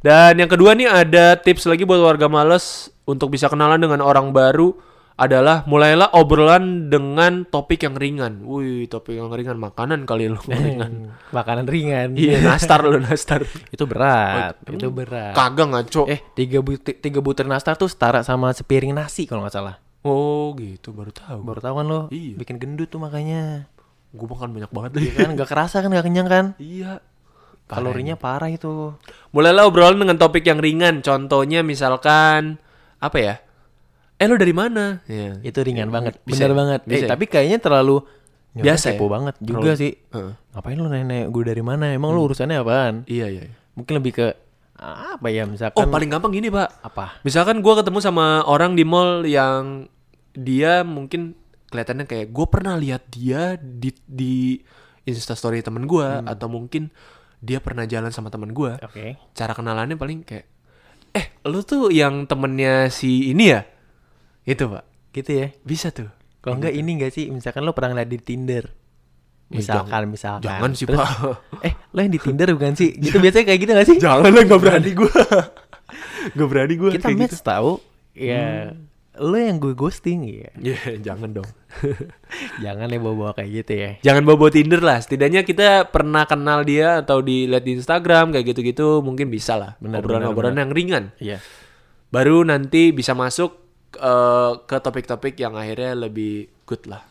Dan 0.02 0.42
yang 0.42 0.50
kedua 0.50 0.74
nih 0.74 0.90
ada 0.90 1.38
tips 1.38 1.70
lagi 1.70 1.86
buat 1.86 2.02
warga 2.02 2.26
males 2.26 2.90
untuk 3.06 3.30
bisa 3.30 3.46
kenalan 3.46 3.78
dengan 3.78 4.02
orang 4.02 4.34
baru 4.34 4.74
adalah 5.14 5.62
mulailah 5.70 6.10
obrolan 6.18 6.90
dengan 6.90 7.46
topik 7.46 7.86
yang 7.86 7.94
ringan. 7.94 8.42
Wih, 8.42 8.90
topik 8.90 9.14
yang 9.14 9.30
ringan 9.30 9.62
makanan 9.62 10.10
kali 10.10 10.26
lo 10.26 10.42
ringan. 10.42 11.14
Makanan 11.30 11.70
ringan. 11.70 12.18
iya, 12.18 12.42
nastar 12.50 12.82
lo 12.82 12.98
nastar. 12.98 13.46
Itu 13.70 13.86
berat, 13.86 14.58
itu 14.66 14.90
berat. 14.90 15.38
Kagak 15.38 15.70
ngaco. 15.70 16.10
Eh, 16.10 16.26
tiga, 16.34 16.66
butir, 16.66 16.98
tiga 16.98 17.22
butir 17.22 17.46
nastar 17.46 17.78
tuh 17.78 17.86
setara 17.86 18.26
sama 18.26 18.50
sepiring 18.50 18.98
nasi 18.98 19.30
kalau 19.30 19.46
nggak 19.46 19.54
salah. 19.54 19.78
Oh, 20.02 20.58
gitu 20.58 20.90
baru 20.90 21.14
tahu. 21.14 21.46
Baru 21.46 21.62
tahu 21.62 21.74
kan 21.78 21.86
lo, 21.86 22.02
Iya. 22.10 22.42
bikin 22.42 22.58
gendut 22.58 22.90
tuh 22.90 22.98
makanya. 22.98 23.70
Gue 24.12 24.26
makan 24.28 24.52
banyak 24.52 24.72
banget 24.74 24.92
Iya 24.98 25.12
kan, 25.24 25.30
nggak 25.38 25.50
kerasa 25.54 25.86
kan, 25.86 25.94
nggak 25.94 26.06
kenyang 26.10 26.26
kan? 26.28 26.46
Iya. 26.58 26.98
Kalorinya 27.72 28.16
parah 28.20 28.52
itu. 28.52 28.92
Mulailah 29.32 29.64
obrolan 29.64 29.96
dengan 29.96 30.20
topik 30.20 30.44
yang 30.44 30.60
ringan. 30.60 31.00
Contohnya 31.00 31.64
misalkan 31.64 32.60
apa 33.00 33.18
ya? 33.18 33.36
Eh 34.20 34.28
lo 34.28 34.36
dari 34.36 34.52
mana? 34.52 35.00
Iya. 35.08 35.40
Itu 35.42 35.64
ringan 35.64 35.90
banget, 35.90 36.20
Bisa 36.28 36.46
bener 36.46 36.52
ya? 36.52 36.58
banget. 36.60 36.82
Bisa 36.86 36.96
eh, 36.96 37.08
ya? 37.08 37.10
tapi 37.10 37.26
kayaknya 37.26 37.58
terlalu 37.58 38.06
Biasa 38.52 38.94
ya? 38.94 39.00
banget 39.00 39.36
juga 39.40 39.72
Terlalu- 39.74 39.82
sih. 39.82 39.92
Heeh. 40.12 40.34
Ngapain 40.54 40.78
lu 40.78 40.88
nanya 40.92 41.26
gue 41.32 41.44
dari 41.48 41.64
mana? 41.64 41.96
Emang 41.96 42.12
lu 42.12 42.28
urusannya 42.28 42.60
apaan? 42.60 43.08
Iya, 43.08 43.32
iya. 43.32 43.44
iya. 43.48 43.56
Mungkin 43.74 43.98
lebih 43.98 44.14
ke 44.20 44.28
apa 44.82 45.30
ya 45.30 45.46
Oh, 45.46 45.54
misalkan 45.54 45.94
paling 45.94 46.10
gampang 46.10 46.34
gini, 46.34 46.50
Pak. 46.50 46.82
apa? 46.82 47.22
Misalkan 47.22 47.62
gua 47.62 47.78
ketemu 47.78 48.02
sama 48.02 48.42
orang 48.50 48.74
di 48.74 48.82
mall 48.82 49.22
yang 49.30 49.86
dia 50.34 50.82
mungkin 50.82 51.38
kelihatannya 51.70 52.10
kayak 52.10 52.34
gue 52.34 52.46
pernah 52.50 52.76
lihat 52.76 53.06
dia 53.14 53.56
di 53.62 53.94
di 54.10 54.58
instastory 55.06 55.62
temen 55.62 55.86
gua 55.86 56.26
atau 56.26 56.50
mungkin 56.50 56.90
dia 57.42 57.58
pernah 57.58 57.84
jalan 57.84 58.10
sama 58.10 58.30
temen 58.30 58.54
gua. 58.54 58.78
Oke. 58.80 59.18
Cara 59.34 59.52
kenalannya 59.52 59.98
paling 59.98 60.22
kayak, 60.22 60.46
eh 61.12 61.26
lu 61.44 61.62
tuh 61.62 61.90
yang 61.90 62.24
temennya 62.24 62.88
si 62.88 63.28
ini 63.28 63.50
ya? 63.50 63.66
Itu 64.42 64.70
pak, 64.70 64.86
Gitu 65.12 65.32
ya. 65.36 65.48
bisa 65.62 65.90
tuh. 65.90 66.08
Kalau 66.40 66.58
enggak 66.58 66.72
ini 66.72 66.98
enggak 66.98 67.12
sih, 67.12 67.28
misalkan 67.28 67.62
lo 67.62 67.74
pernah 67.74 67.94
ngeliat 67.94 68.10
di 68.10 68.18
Tinder. 68.18 68.66
Eh, 69.52 69.60
Misalkan, 69.60 70.08
misalkan. 70.08 70.48
Jangan 70.48 70.72
sih 70.72 70.86
Terus, 70.86 70.98
pak. 70.98 71.12
Eh, 71.62 71.74
lo 71.92 72.00
yang 72.00 72.10
di 72.10 72.18
Tinder 72.18 72.48
bukan 72.56 72.72
sih? 72.72 72.96
Gitu 72.96 73.20
biasanya 73.20 73.46
kayak 73.46 73.60
gitu 73.60 73.72
gak 73.76 73.84
sih? 73.86 73.98
Jangan 74.00 74.32
lah 74.32 74.44
nggak 74.48 74.62
berani 74.62 74.92
gua. 75.02 75.12
Gak 76.40 76.48
berani 76.48 76.74
gua 76.80 76.90
Kita 76.96 77.12
match 77.12 77.36
gitu. 77.36 77.44
tahu. 77.44 77.72
Ya, 78.14 78.72
lo 79.20 79.36
yang 79.36 79.60
gue 79.60 79.76
ghosting 79.76 80.24
ya. 80.24 80.52
Ya 80.72 80.78
jangan 81.12 81.36
dong. 81.36 81.50
Jangan 82.64 82.88
ya 82.92 83.00
bawa-bawa 83.00 83.32
kayak 83.36 83.50
gitu 83.64 83.74
ya. 83.76 83.92
Jangan 84.04 84.24
bawa 84.24 84.48
Tinder 84.52 84.80
lah. 84.84 85.00
Setidaknya 85.04 85.44
kita 85.44 85.88
pernah 85.92 86.24
kenal 86.28 86.64
dia 86.64 87.04
atau 87.04 87.20
dilihat 87.20 87.64
di 87.64 87.80
Instagram 87.80 88.36
kayak 88.36 88.56
gitu-gitu 88.56 89.04
mungkin 89.04 89.28
bisa 89.28 89.56
lah. 89.56 89.72
Obrolan-obrolan 89.80 90.60
yang 90.60 90.72
ringan. 90.72 91.04
Iya. 91.20 91.40
Baru 92.12 92.44
nanti 92.44 92.92
bisa 92.92 93.16
masuk 93.16 93.56
eh, 94.00 94.52
ke 94.68 94.78
topik-topik 94.80 95.36
yang 95.40 95.56
akhirnya 95.56 95.96
lebih 95.96 96.48
good 96.68 96.88
lah. 96.88 97.04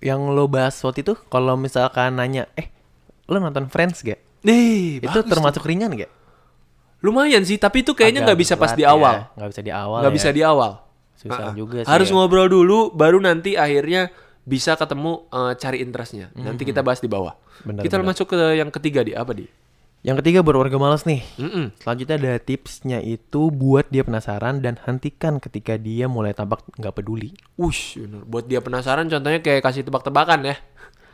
Yang 0.00 0.20
lo 0.32 0.44
bahas 0.48 0.76
waktu 0.84 1.04
itu 1.04 1.16
kalau 1.28 1.56
misalkan 1.56 2.16
nanya, 2.16 2.48
"Eh, 2.56 2.68
lo 3.28 3.40
nonton 3.40 3.68
Friends 3.68 4.04
gak?" 4.04 4.20
Nih, 4.42 4.98
itu 4.98 5.18
termasuk 5.24 5.62
ringan 5.64 5.94
gak? 5.94 6.10
lumayan 7.02 7.42
sih, 7.42 7.58
tapi 7.58 7.82
itu 7.82 7.98
kayaknya 7.98 8.22
nggak 8.22 8.38
bisa 8.38 8.54
pas 8.54 8.78
di 8.78 8.86
ya. 8.86 8.94
awal. 8.94 9.26
Nggak 9.34 9.50
bisa 9.50 9.62
di 9.66 9.72
awal. 9.74 10.00
Nggak 10.06 10.14
ya. 10.14 10.18
bisa 10.22 10.28
di 10.30 10.42
awal. 10.46 10.72
Susah 11.22 11.38
Ah, 11.38 11.50
ah. 11.50 11.54
juga 11.54 11.82
sih 11.82 11.88
Harus 11.88 12.10
ya. 12.10 12.14
ngobrol 12.14 12.46
dulu, 12.46 12.90
baru 12.90 13.18
nanti 13.18 13.54
akhirnya 13.54 14.10
bisa 14.42 14.74
ketemu 14.74 15.30
eh, 15.30 15.52
cari 15.54 15.78
interestnya. 15.78 16.34
Nanti 16.34 16.62
kita 16.62 16.82
bahas 16.82 16.98
di 16.98 17.06
bawah. 17.06 17.38
Hmm. 17.62 17.78
Benar, 17.78 17.82
kita 17.86 17.96
benar. 17.96 18.08
masuk 18.10 18.26
ke 18.28 18.58
yang 18.58 18.68
ketiga 18.68 19.00
di 19.00 19.14
apa 19.14 19.30
di? 19.32 19.46
Yang 20.02 20.18
ketiga 20.18 20.42
berwarga 20.42 20.74
malas 20.76 21.06
nih. 21.06 21.22
Mm-mm. 21.38 21.70
Selanjutnya 21.78 22.18
ada 22.18 22.32
tipsnya 22.36 22.98
itu 22.98 23.54
buat 23.54 23.86
dia 23.86 24.02
penasaran 24.02 24.58
dan 24.58 24.74
hentikan 24.82 25.38
ketika 25.38 25.78
dia 25.78 26.10
mulai 26.10 26.34
tampak 26.34 26.66
nggak 26.74 26.90
peduli. 26.92 27.38
Wush, 27.54 28.02
bener. 28.02 28.26
buat 28.26 28.50
dia 28.50 28.58
penasaran 28.58 29.06
contohnya 29.06 29.38
kayak 29.38 29.62
kasih 29.62 29.86
tebak-tebakan 29.86 30.42
ya. 30.42 30.58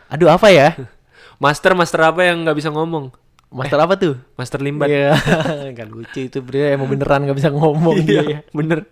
Aduh 0.09 0.33
apa 0.33 0.49
ya? 0.49 0.73
Master 1.45 1.77
master 1.77 2.01
apa 2.01 2.25
yang 2.25 2.49
nggak 2.49 2.57
bisa 2.57 2.73
ngomong? 2.73 3.13
Master 3.53 3.77
apa 3.77 3.95
tuh? 3.95 4.17
Master 4.35 4.65
limbat. 4.65 4.89
Iya, 4.89 5.13
kan 5.77 5.89
lucu 5.89 6.25
itu 6.25 6.41
bro. 6.41 6.57
Emang 6.59 6.89
beneran 6.89 7.29
nggak 7.29 7.37
bisa 7.37 7.53
ngomong 7.53 7.93
dia. 8.09 8.25
Iya, 8.25 8.39
bener. 8.51 8.89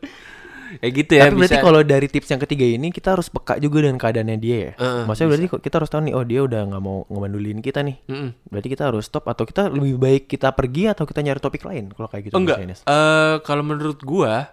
Kayak 0.83 0.93
gitu 0.93 1.13
ya. 1.17 1.23
Tapi 1.27 1.37
berarti 1.37 1.57
bisa. 1.59 1.65
kalau 1.65 1.81
dari 1.87 2.07
tips 2.11 2.29
yang 2.33 2.41
ketiga 2.43 2.67
ini 2.67 2.89
kita 2.91 3.09
harus 3.15 3.27
peka 3.31 3.59
juga 3.63 3.87
dengan 3.87 3.99
keadaannya 3.99 4.39
dia 4.41 4.57
ya. 4.57 4.73
Heeh, 4.77 5.03
Maksudnya 5.07 5.29
berarti 5.33 5.47
kok 5.51 5.63
kita 5.63 5.75
harus 5.79 5.91
tahu 5.91 6.01
nih, 6.07 6.15
oh 6.15 6.25
dia 6.27 6.41
udah 6.43 6.61
nggak 6.67 6.83
mau 6.83 6.97
ngemanduliin 7.09 7.61
kita 7.63 7.81
nih. 7.87 7.97
Mm-mm. 8.11 8.31
Berarti 8.51 8.69
kita 8.73 8.83
harus 8.91 9.05
stop 9.07 9.25
atau 9.31 9.45
kita 9.47 9.71
lebih 9.71 9.97
baik 9.97 10.23
kita 10.27 10.53
pergi 10.53 10.93
atau 10.93 11.05
kita 11.07 11.21
nyari 11.23 11.41
topik 11.41 11.63
lain 11.65 11.93
kalau 11.95 12.09
kayak 12.11 12.31
gitu. 12.31 12.35
Enggak. 12.37 12.59
Eh 12.67 13.37
kalau 13.47 13.63
menurut 13.63 14.01
gua 14.03 14.51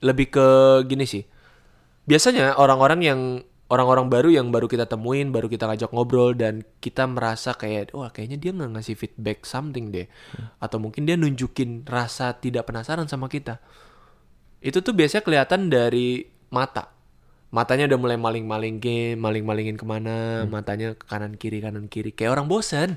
lebih 0.00 0.32
ke 0.32 0.46
gini 0.88 1.04
sih. 1.04 1.24
Biasanya 2.08 2.56
orang-orang 2.56 3.00
yang 3.04 3.20
orang-orang 3.70 4.10
baru 4.10 4.28
yang 4.34 4.50
baru 4.50 4.66
kita 4.66 4.90
temuin, 4.90 5.30
baru 5.30 5.46
kita 5.46 5.70
ngajak 5.70 5.94
ngobrol 5.94 6.34
dan 6.34 6.66
kita 6.82 7.06
merasa 7.06 7.54
kayak 7.54 7.94
wah 7.94 8.10
kayaknya 8.10 8.36
dia 8.36 8.50
nggak 8.50 8.70
ngasih 8.76 8.98
feedback 8.98 9.46
something 9.46 9.94
deh. 9.94 10.10
Atau 10.58 10.82
mungkin 10.82 11.06
dia 11.06 11.14
nunjukin 11.14 11.86
rasa 11.86 12.34
tidak 12.34 12.66
penasaran 12.66 13.06
sama 13.06 13.30
kita. 13.30 13.62
Itu 14.60 14.84
tuh 14.84 14.92
biasanya 14.92 15.24
kelihatan 15.24 15.72
dari 15.72 16.28
mata. 16.52 16.92
Matanya 17.50 17.90
udah 17.90 17.98
mulai 17.98 18.14
maling-malingin, 18.14 19.18
maling-malingin 19.18 19.74
ke 19.74 19.82
mana, 19.82 20.46
matanya 20.46 20.94
ke 20.94 21.02
kanan 21.02 21.34
kiri 21.34 21.58
kanan 21.58 21.90
kiri, 21.90 22.14
kayak 22.14 22.38
orang 22.38 22.46
bosan, 22.46 22.94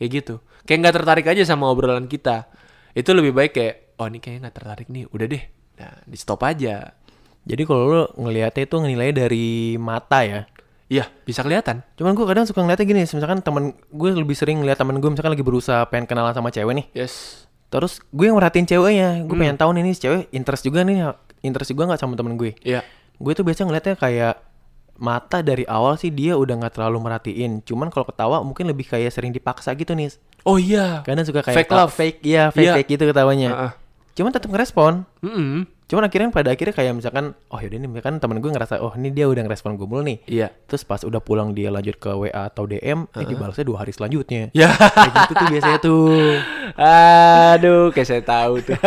kayak 0.00 0.10
gitu. 0.24 0.34
Kayak 0.64 0.78
nggak 0.88 0.94
tertarik 0.96 1.26
aja 1.28 1.44
sama 1.44 1.68
obrolan 1.68 2.08
kita. 2.08 2.48
Itu 2.96 3.12
lebih 3.12 3.36
baik 3.36 3.52
kayak, 3.52 3.74
oh 4.00 4.08
ini 4.08 4.24
kayaknya 4.24 4.48
nggak 4.48 4.56
tertarik 4.56 4.88
nih, 4.88 5.04
udah 5.12 5.26
deh, 5.28 5.44
nah 5.76 6.00
di 6.08 6.16
stop 6.16 6.40
aja. 6.48 6.96
Jadi 7.44 7.62
kalau 7.68 7.82
lu 7.84 8.02
ngelihatnya 8.24 8.64
itu 8.64 8.76
nilai 8.80 9.10
dari 9.12 9.76
mata 9.76 10.24
ya. 10.24 10.48
Iya, 10.88 11.04
bisa 11.28 11.44
kelihatan. 11.44 11.84
Cuman 12.00 12.16
gue 12.16 12.24
kadang 12.24 12.48
suka 12.48 12.64
ngeliatnya 12.64 12.88
gini, 12.88 13.00
misalkan 13.04 13.44
temen 13.44 13.76
gue 13.92 14.08
lebih 14.16 14.36
sering 14.36 14.64
ngeliat 14.64 14.80
temen 14.80 14.96
gue 14.96 15.10
misalkan 15.12 15.36
lagi 15.36 15.44
berusaha 15.44 15.84
pengen 15.92 16.08
kenalan 16.08 16.32
sama 16.32 16.48
cewek 16.48 16.72
nih. 16.72 16.86
Yes. 16.96 17.43
Terus 17.74 17.98
gue 18.06 18.24
yang 18.24 18.38
merhatiin 18.38 18.64
ceweknya, 18.64 19.26
gue 19.26 19.34
pengen 19.34 19.58
tahu 19.58 19.74
nih 19.74 19.82
nih 19.82 19.94
cewek 19.98 20.22
interest 20.30 20.62
juga 20.62 20.86
nih, 20.86 21.10
interest 21.42 21.74
juga 21.74 21.90
nggak 21.90 21.98
sama 21.98 22.14
temen 22.14 22.38
gue. 22.38 22.54
Iya. 22.62 22.86
Gue 23.18 23.34
tuh 23.34 23.42
biasa 23.42 23.66
ngeliatnya 23.66 23.98
kayak 23.98 24.38
mata 24.94 25.42
dari 25.42 25.66
awal 25.66 25.98
sih 25.98 26.14
dia 26.14 26.38
udah 26.38 26.54
nggak 26.54 26.78
terlalu 26.78 27.02
merhatiin. 27.02 27.66
Cuman 27.66 27.90
kalau 27.90 28.06
ketawa 28.06 28.46
mungkin 28.46 28.70
lebih 28.70 28.86
kayak 28.86 29.10
sering 29.10 29.34
dipaksa 29.34 29.74
gitu 29.74 29.90
nih. 29.90 30.14
Oh 30.46 30.54
iya. 30.54 31.02
Kadang 31.02 31.26
suka 31.26 31.42
kayak 31.42 31.66
Fake 31.66 31.72
love. 31.74 31.90
fake, 31.90 32.22
iya 32.22 32.54
fake 32.54 32.62
Iya. 32.62 32.74
fake 32.78 32.90
gitu 32.94 33.04
ketawanya. 33.10 33.48
Heeh. 33.50 33.72
Cuman 34.14 34.30
tetap 34.30 34.46
ngerespon. 34.46 35.02
Mm-mm. 35.18 35.66
Cuman 35.84 36.08
akhirnya 36.08 36.32
pada 36.32 36.48
akhirnya 36.48 36.72
kayak 36.72 36.92
misalkan, 36.96 37.36
oh 37.52 37.58
yaudah 37.60 37.76
nih 37.76 37.88
misalkan 37.92 38.16
temen 38.16 38.40
gue 38.40 38.50
ngerasa, 38.50 38.80
oh 38.80 38.96
ini 38.96 39.12
dia 39.12 39.28
udah 39.28 39.44
ngerespon 39.44 39.76
gue 39.76 39.84
mulu 39.84 40.00
nih. 40.00 40.18
Iya. 40.24 40.48
Terus 40.64 40.82
pas 40.88 41.04
udah 41.04 41.20
pulang 41.20 41.52
dia 41.52 41.68
lanjut 41.68 42.00
ke 42.00 42.08
WA 42.08 42.48
atau 42.48 42.64
DM, 42.64 43.04
eh 43.12 43.24
dibalasnya 43.28 43.64
dua 43.68 43.84
hari 43.84 43.92
selanjutnya. 43.92 44.48
Ya. 44.56 44.70
Kayak 44.70 45.12
gitu 45.12 45.32
tuh 45.34 45.46
biasanya 45.50 45.78
tuh. 45.82 46.08
Aduh, 47.52 47.84
kayak 47.92 48.08
saya 48.08 48.22
tahu 48.24 48.54
tuh. 48.64 48.78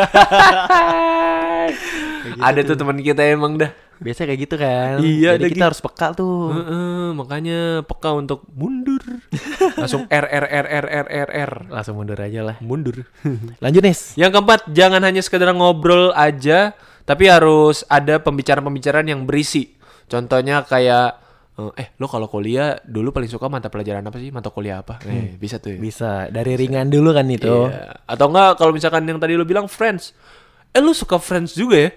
Ada 2.41 2.59
tuh 2.65 2.75
teman 2.75 2.97
kita 2.97 3.21
emang 3.29 3.61
dah. 3.61 3.71
Biasanya 3.97 4.27
kayak 4.29 4.41
gitu 4.45 4.55
kan. 4.61 4.95
Iya, 5.01 5.41
Jadi 5.41 5.49
kita 5.49 5.57
gitu. 5.57 5.67
harus 5.73 5.81
peka 5.81 6.07
tuh. 6.13 6.53
Heeh, 6.53 7.05
makanya 7.17 7.81
peka 7.81 8.13
untuk 8.13 8.45
mundur. 8.53 9.01
Langsung 9.81 10.05
R 10.05 10.25
R 10.25 10.45
R 10.45 10.65
R 10.69 10.85
R 10.85 11.07
R 11.09 11.29
R. 11.33 11.51
Langsung 11.73 11.97
mundur 11.97 12.17
aja 12.21 12.45
lah. 12.45 12.55
Mundur. 12.61 13.09
Lanjut 13.63 13.81
nih. 13.81 13.97
Yang 14.13 14.31
keempat, 14.37 14.59
jangan 14.69 15.01
hanya 15.01 15.21
sekedar 15.25 15.49
ngobrol 15.49 16.13
aja, 16.13 16.77
tapi 17.07 17.31
harus 17.31 17.87
ada 17.87 18.19
pembicaraan-pembicaraan 18.19 19.07
yang 19.07 19.23
berisi. 19.23 19.71
Contohnya 20.11 20.67
kayak 20.67 21.23
eh, 21.55 21.71
eh 21.79 21.87
lo 21.95 22.11
kalau 22.11 22.27
kuliah 22.27 22.75
dulu 22.83 23.15
paling 23.15 23.31
suka 23.31 23.47
mata 23.47 23.71
pelajaran 23.71 24.03
apa 24.03 24.19
sih? 24.19 24.27
Mata 24.27 24.51
kuliah 24.51 24.83
apa? 24.83 24.99
Eh, 25.07 25.39
bisa 25.39 25.63
tuh 25.63 25.71
ya. 25.71 25.79
Bisa 25.79 26.11
dari 26.27 26.59
ringan 26.59 26.91
dulu 26.91 27.15
kan 27.15 27.23
itu. 27.31 27.47
Iya. 27.71 28.03
Atau 28.03 28.27
enggak 28.27 28.59
kalau 28.59 28.75
misalkan 28.75 29.07
yang 29.07 29.17
tadi 29.17 29.39
lu 29.39 29.47
bilang 29.47 29.71
Friends. 29.71 30.11
Eh 30.75 30.83
lu 30.83 30.91
suka 30.91 31.15
Friends 31.15 31.55
juga 31.55 31.79
ya? 31.87 31.91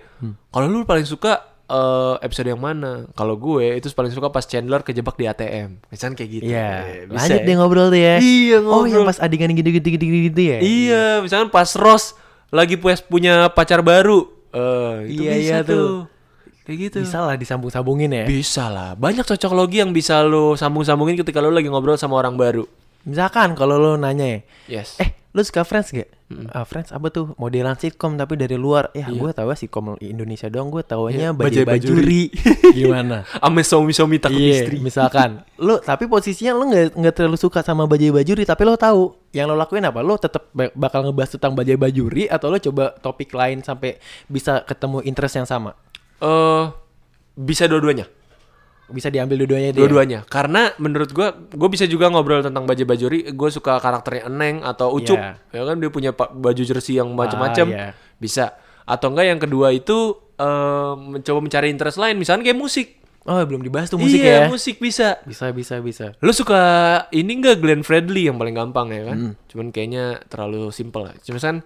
Kalau 0.55 0.71
lu 0.71 0.87
paling 0.87 1.03
suka 1.03 1.43
eh, 1.67 2.15
episode 2.23 2.47
yang 2.47 2.63
mana? 2.63 3.11
Kalau 3.15 3.35
gue 3.35 3.79
itu 3.79 3.91
paling 3.91 4.15
suka 4.15 4.31
pas 4.31 4.47
Chandler 4.47 4.87
kejebak 4.87 5.19
di 5.19 5.27
ATM. 5.27 5.83
Misalnya 5.91 6.15
kayak 6.23 6.31
gitu. 6.31 6.45
Iya. 6.47 6.71
Eh, 6.87 7.03
bisa 7.11 7.19
Lanjut 7.19 7.41
ya. 7.43 7.47
deh 7.51 7.55
ngobrol 7.59 7.89
tuh 7.91 8.01
ya. 8.01 8.15
Iya, 8.23 8.57
Oh 8.63 8.87
yang 8.87 9.03
ngobrol. 9.03 9.11
pas 9.11 9.19
adegan 9.19 9.51
gitu-gitu 9.51 9.87
gitu 9.91 10.05
gitu 10.07 10.41
ya. 10.41 10.59
Iya, 10.63 11.05
misalkan 11.19 11.51
pas 11.51 11.75
Ross 11.75 12.15
lagi 12.51 12.79
puas 12.79 13.03
punya 13.03 13.51
pacar 13.51 13.83
baru. 13.83 14.39
Eh, 14.51 14.95
itu 15.09 15.23
Iya, 15.23 15.33
bisa 15.33 15.41
iya 15.41 15.59
tuh. 15.63 15.77
tuh. 15.77 15.95
Kayak 16.63 16.79
gitu. 16.81 16.99
Bisa 17.03 17.19
lah 17.21 17.35
disambung-sambungin 17.35 18.11
ya. 18.11 18.25
Bisa 18.25 18.65
lah. 18.67 18.95
Banyak 18.95 19.23
cocok 19.23 19.53
logi 19.53 19.79
yang 19.79 19.91
bisa 19.91 20.23
lu 20.23 20.55
sambung-sambungin 20.55 21.15
ketika 21.17 21.39
lu 21.39 21.51
lagi 21.51 21.67
ngobrol 21.67 21.95
sama 21.95 22.15
orang 22.17 22.35
baru. 22.35 22.67
Misalkan 23.03 23.55
kalau 23.55 23.77
lo 23.77 23.97
nanya 23.97 24.27
ya, 24.27 24.41
Yes. 24.69 25.01
eh 25.01 25.17
lu 25.31 25.41
suka 25.41 25.63
Friends 25.63 25.91
gak? 25.91 26.11
Ah, 26.49 26.63
Friends 26.63 26.91
apa 26.91 27.07
tuh? 27.09 27.35
Modelan 27.35 27.75
sitcom 27.75 28.15
tapi 28.15 28.35
dari 28.35 28.55
luar. 28.55 28.91
Ya 28.91 29.07
gue 29.07 29.31
tahu 29.31 29.47
sitcom 29.53 29.95
Indonesia 29.99 30.47
doang. 30.47 30.69
Gue 30.69 30.83
taunya 30.83 31.19
Iya, 31.21 31.31
bajai 31.31 31.63
bajuri. 31.65 32.35
Gimana? 32.77 33.23
Ame 33.39 33.63
suami-suami 33.63 34.19
takut 34.19 34.37
Iya, 34.37 34.67
istri. 34.67 34.77
misalkan 34.79 35.47
lu 35.57 35.79
tapi 35.79 36.05
posisinya 36.05 36.53
lu 36.53 36.67
nggak 36.67 36.95
nggak 36.95 37.15
terlalu 37.15 37.37
suka 37.37 37.61
sama 37.61 37.85
bajai 37.85 38.11
bajuri 38.11 38.43
tapi 38.43 38.63
lo 38.63 38.75
tahu 38.75 39.15
yang 39.31 39.47
lo 39.47 39.55
lakuin 39.55 39.83
apa? 39.83 40.01
Lo 40.01 40.15
tetap 40.17 40.51
ba- 40.51 40.71
bakal 40.73 41.03
ngebahas 41.05 41.31
tentang 41.33 41.55
bajai 41.55 41.75
bajuri 41.75 42.27
atau 42.27 42.47
lo 42.47 42.59
coba 42.59 42.91
topik 42.97 43.31
lain 43.31 43.61
sampai 43.61 43.99
bisa 44.27 44.63
ketemu 44.63 45.03
interest 45.03 45.35
yang 45.37 45.47
sama? 45.47 45.79
Eh, 46.19 46.65
bisa 47.35 47.65
dua-duanya. 47.65 48.11
Bisa 48.91 49.09
diambil 49.09 49.47
dua-duanya 49.47 49.71
dia. 49.73 49.81
Dua-duanya. 49.81 50.19
Karena 50.27 50.75
menurut 50.83 51.11
gua 51.15 51.33
gue 51.33 51.69
bisa 51.71 51.87
juga 51.87 52.11
ngobrol 52.11 52.43
tentang 52.45 52.67
baju 52.67 52.83
bajuri. 52.85 53.31
Gue 53.33 53.51
suka 53.55 53.79
karakternya 53.79 54.29
Eneng 54.29 54.67
atau 54.67 54.93
Ucup. 54.93 55.17
Iya. 55.17 55.39
Ya 55.55 55.63
kan 55.65 55.77
dia 55.79 55.91
punya 55.91 56.11
baju 56.15 56.63
jersey 56.63 56.99
yang 56.99 57.15
macam-macam. 57.15 57.67
Ah, 57.71 57.75
iya. 57.75 57.89
Bisa. 58.19 58.59
Atau 58.85 59.15
enggak 59.15 59.27
yang 59.31 59.41
kedua 59.41 59.71
itu 59.71 60.19
eh, 60.37 60.93
mencoba 60.99 61.39
mencari 61.39 61.71
interest 61.71 61.97
lain. 61.97 62.19
Misalnya 62.19 62.51
kayak 62.51 62.59
musik. 62.59 62.89
Oh, 63.29 63.37
belum 63.37 63.61
dibahas 63.61 63.93
tuh 63.93 64.01
musik 64.01 64.17
iya, 64.17 64.49
ya. 64.49 64.49
musik 64.49 64.81
bisa. 64.81 65.21
Bisa 65.29 65.53
bisa 65.53 65.77
bisa. 65.85 66.17
Lu 66.25 66.33
suka 66.33 66.61
ini 67.13 67.37
enggak 67.37 67.61
Glenn 67.61 67.85
Fredly 67.85 68.33
yang 68.33 68.41
paling 68.41 68.57
gampang 68.57 68.89
ya 68.91 69.13
kan? 69.13 69.17
Hmm. 69.17 69.35
Cuman 69.45 69.67
kayaknya 69.71 70.25
terlalu 70.33 70.73
simple 70.73 71.05
lah. 71.05 71.15
Cuma 71.21 71.37
kan 71.37 71.61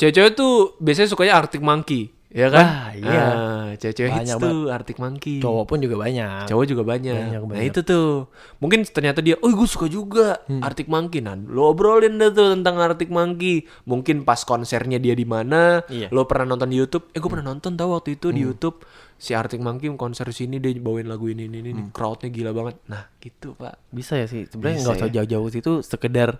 cewek-cewek 0.00 0.32
tuh 0.38 0.78
biasanya 0.80 1.08
sukanya 1.12 1.34
Arctic 1.36 1.60
Monkey, 1.60 2.08
ya 2.28 2.46
kan? 2.48 2.60
Wah, 2.60 2.86
iya. 2.92 3.20
Ah, 3.24 3.66
cewek-cewek 3.74 4.10
hits 4.10 4.20
Banyak 4.30 4.36
tuh 4.38 4.58
Arctic 4.68 4.98
Monkey. 4.98 5.40
Cowok 5.40 5.64
pun 5.64 5.78
juga 5.80 5.96
banyak. 5.96 6.44
Cowok 6.44 6.64
juga 6.64 6.82
banyak. 6.84 7.16
Banyak, 7.16 7.40
Nah 7.40 7.48
banyak. 7.48 7.68
itu 7.68 7.80
tuh. 7.82 8.28
Mungkin 8.58 8.84
ternyata 8.84 9.18
dia, 9.18 9.36
oh 9.36 9.48
gue 9.48 9.64
suka 9.64 9.86
juga 9.86 10.36
Hmm. 10.44 10.60
Arctic 10.60 10.86
Monkey. 10.86 11.18
Nah 11.18 11.34
lo 11.34 11.72
obrolin 11.72 12.14
deh 12.14 12.28
tuh 12.28 12.52
tentang 12.52 12.76
Arctic 12.76 13.08
Monkey. 13.08 13.64
Mungkin 13.84 14.22
pas 14.22 14.42
konsernya 14.42 14.96
dia 14.96 15.12
di 15.12 15.24
mana. 15.24 15.80
Iya. 15.86 16.08
Lo 16.08 16.24
pernah 16.24 16.44
nonton 16.46 16.68
di 16.68 16.76
YouTube. 16.76 17.08
Eh 17.10 17.18
gue 17.18 17.28
pernah 17.28 17.48
nonton 17.48 17.72
tau 17.74 17.92
waktu 17.92 18.14
itu 18.14 18.28
di 18.28 18.44
YouTube. 18.44 18.84
Si 19.16 19.34
Arctic 19.34 19.58
Monkey 19.58 19.90
konser 19.94 20.30
sini 20.30 20.60
dia 20.60 20.70
bawain 20.76 21.08
lagu 21.08 21.26
ini 21.26 21.48
ini 21.48 21.64
ini. 21.64 21.90
Crowdnya 21.90 22.28
gila 22.28 22.52
banget. 22.52 22.76
Nah 22.86 23.08
gitu 23.18 23.56
pak. 23.56 23.80
Bisa 23.88 24.14
ya 24.14 24.28
sih. 24.28 24.44
Sebenarnya 24.44 24.84
nggak 24.84 24.96
usah 24.96 25.08
ya. 25.08 25.14
jauh-jauh 25.18 25.48
situ 25.48 25.72
sekedar 25.80 26.38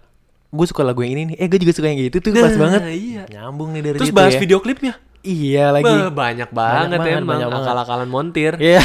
gue 0.49 0.65
suka 0.65 0.81
lagu 0.81 1.01
yang 1.01 1.13
ini 1.13 1.23
nih. 1.33 1.37
Eh 1.41 1.47
gue 1.47 1.59
juga 1.59 1.73
suka 1.73 1.89
yang 1.89 1.99
gitu 1.99 2.21
tuh 2.21 2.33
pas 2.35 2.55
banget. 2.55 2.81
Iya. 2.87 3.23
Nyambung 3.31 3.73
nih 3.73 3.83
dari 3.83 3.97
Terus 3.99 4.13
bahas 4.13 4.33
ya. 4.33 4.41
video 4.41 4.61
klipnya. 4.61 4.95
Iya 5.21 5.71
lagi. 5.71 5.85
Bah, 5.85 6.09
banyak 6.09 6.51
banget 6.51 6.89
banget, 6.95 7.19
emang 7.19 7.29
banyak 7.29 7.49
banget. 7.49 7.67
akal-akalan 7.67 8.09
montir. 8.09 8.53
Iya. 8.57 8.83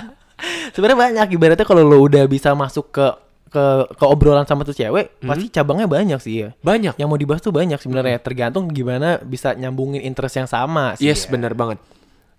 Sebenarnya 0.74 0.98
banyak 1.00 1.28
ibaratnya 1.30 1.64
kalau 1.64 1.82
lo 1.82 1.98
udah 2.00 2.24
bisa 2.24 2.52
masuk 2.52 2.90
ke 2.90 3.06
ke 3.50 3.64
ke 3.92 4.04
obrolan 4.04 4.46
sama 4.46 4.62
tuh 4.62 4.72
cewek, 4.72 5.10
Hmm. 5.18 5.28
pasti 5.28 5.50
cabangnya 5.50 5.84
banyak 5.84 6.18
sih 6.18 6.34
ya. 6.40 6.48
Banyak. 6.60 6.94
Yang 6.96 7.08
mau 7.08 7.18
dibahas 7.18 7.42
tuh 7.42 7.50
banyak 7.50 7.76
sebenarnya, 7.76 8.18
tergantung 8.18 8.70
gimana 8.70 9.18
bisa 9.18 9.52
nyambungin 9.52 10.00
interest 10.00 10.36
yang 10.36 10.46
sama 10.46 10.94
sih. 10.94 11.04
Yes 11.04 11.26
ya. 11.26 11.34
benar 11.34 11.52
banget. 11.52 11.82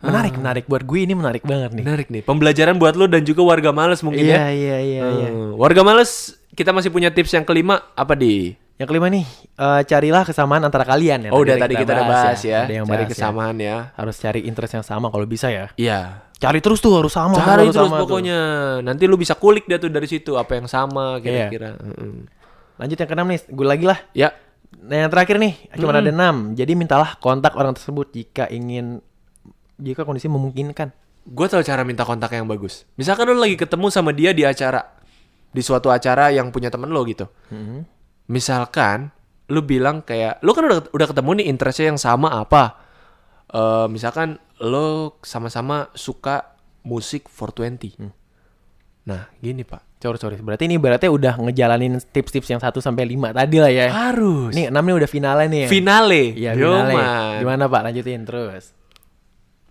Menarik, 0.02 0.34
menarik 0.34 0.66
buat 0.66 0.82
gue 0.82 1.00
ini 1.00 1.14
menarik 1.14 1.46
banget 1.46 1.78
nih. 1.78 1.84
Menarik 1.86 2.08
nih. 2.10 2.22
Pembelajaran 2.26 2.74
buat 2.76 2.98
lo 2.98 3.06
dan 3.06 3.22
juga 3.22 3.46
warga 3.46 3.70
males 3.70 4.02
mungkin 4.02 4.24
Iya, 4.24 4.34
ya. 4.34 4.50
iya, 4.50 4.78
iya, 4.82 5.04
iya. 5.06 5.28
Hmm, 5.30 5.54
Warga 5.54 5.86
males, 5.86 6.12
kita 6.52 6.74
masih 6.74 6.90
punya 6.90 7.14
tips 7.14 7.30
yang 7.32 7.46
kelima 7.46 7.86
apa 7.94 8.18
di? 8.18 8.58
Yang 8.82 8.88
kelima 8.90 9.08
nih, 9.14 9.26
eh, 9.62 9.82
carilah 9.86 10.26
kesamaan 10.26 10.66
antara 10.66 10.82
kalian 10.82 11.30
ya. 11.30 11.30
Oh, 11.30 11.46
udah 11.46 11.54
tadi 11.54 11.78
kita 11.78 11.94
udah 11.94 12.08
bahas 12.10 12.42
ya. 12.42 12.66
Ada 12.66 12.74
yang 12.82 12.86
Cari 12.90 12.98
bahas 12.98 13.06
ya. 13.06 13.14
kesamaan 13.14 13.56
ya. 13.62 13.78
Harus 13.94 14.16
cari 14.18 14.42
interest 14.50 14.74
yang 14.74 14.82
sama 14.82 15.14
kalau 15.14 15.30
bisa 15.30 15.54
ya. 15.54 15.70
Iya. 15.78 16.26
Cari 16.42 16.58
terus 16.66 16.82
tuh 16.82 16.98
harus 16.98 17.14
sama. 17.14 17.38
Cari 17.38 17.70
harus 17.70 17.78
terus 17.78 17.86
sama 17.86 18.02
tuh. 18.02 18.10
pokoknya. 18.10 18.40
Nanti 18.82 19.06
lu 19.06 19.22
bisa 19.22 19.38
kulik 19.38 19.70
dah 19.70 19.78
tuh 19.78 19.94
dari 19.94 20.10
situ 20.10 20.34
apa 20.34 20.58
yang 20.58 20.66
sama 20.66 21.22
Iya. 21.22 21.54
kira-kira. 21.54 21.78
Mm-mm. 21.78 22.26
Lanjut 22.82 22.98
yang 22.98 23.10
keenam 23.14 23.28
nih, 23.30 23.40
gue 23.46 23.68
lagi 23.70 23.86
lah. 23.86 24.00
Ya. 24.18 24.34
Nah 24.82 25.06
yang 25.06 25.14
terakhir 25.14 25.38
nih, 25.38 25.54
cuma 25.78 25.94
ada 25.94 26.10
enam. 26.10 26.58
Jadi 26.58 26.74
mintalah 26.74 27.14
kontak 27.22 27.54
orang 27.54 27.78
tersebut 27.78 28.10
jika 28.10 28.50
ingin, 28.50 28.98
jika 29.78 30.02
kondisi 30.02 30.26
memungkinkan. 30.26 30.90
Gue 31.22 31.46
tahu 31.46 31.62
cara 31.62 31.86
minta 31.86 32.02
kontak 32.02 32.34
yang 32.34 32.50
bagus. 32.50 32.90
Misalkan 32.98 33.30
lu 33.30 33.38
lagi 33.38 33.54
ketemu 33.54 33.94
sama 33.94 34.10
dia 34.10 34.34
di 34.34 34.42
acara. 34.42 34.82
Di 35.54 35.62
suatu 35.62 35.94
acara 35.94 36.34
yang 36.34 36.50
punya 36.50 36.74
temen 36.74 36.90
lo 36.90 37.06
gitu. 37.06 37.30
Misalkan 38.32 39.12
lu 39.52 39.60
bilang 39.68 40.00
kayak 40.00 40.40
lu 40.40 40.56
kan 40.56 40.64
udah 40.64 40.88
udah 40.96 41.08
ketemu 41.12 41.44
nih 41.44 41.46
interestnya 41.52 41.92
yang 41.92 42.00
sama 42.00 42.32
apa? 42.32 42.80
Eh 43.52 43.88
misalkan 43.92 44.40
lo 44.64 45.20
sama-sama 45.20 45.92
suka 45.92 46.56
musik 46.88 47.28
420. 47.28 48.10
Nah, 49.02 49.34
gini, 49.42 49.66
Pak. 49.66 49.98
Sorry, 50.02 50.18
sorry. 50.18 50.38
Berarti 50.42 50.66
ini 50.70 50.78
berarti 50.82 51.10
udah 51.10 51.38
ngejalanin 51.42 51.98
tips-tips 52.02 52.50
yang 52.50 52.62
1 52.62 52.82
sampai 52.82 53.06
5 53.06 53.34
tadi 53.34 53.58
lah 53.62 53.70
ya. 53.74 53.86
Harus. 53.90 54.54
Nih 54.54 54.70
6 54.70 54.78
nih 54.82 54.96
udah 54.98 55.10
finalnya 55.10 55.48
nih. 55.50 55.66
finale. 55.70 56.24
Iya, 56.38 56.52
Yo, 56.58 56.70
finale. 56.74 56.94
man. 56.94 57.40
Gimana 57.42 57.64
Pak? 57.70 57.82
Lanjutin 57.86 58.22
terus. 58.26 58.74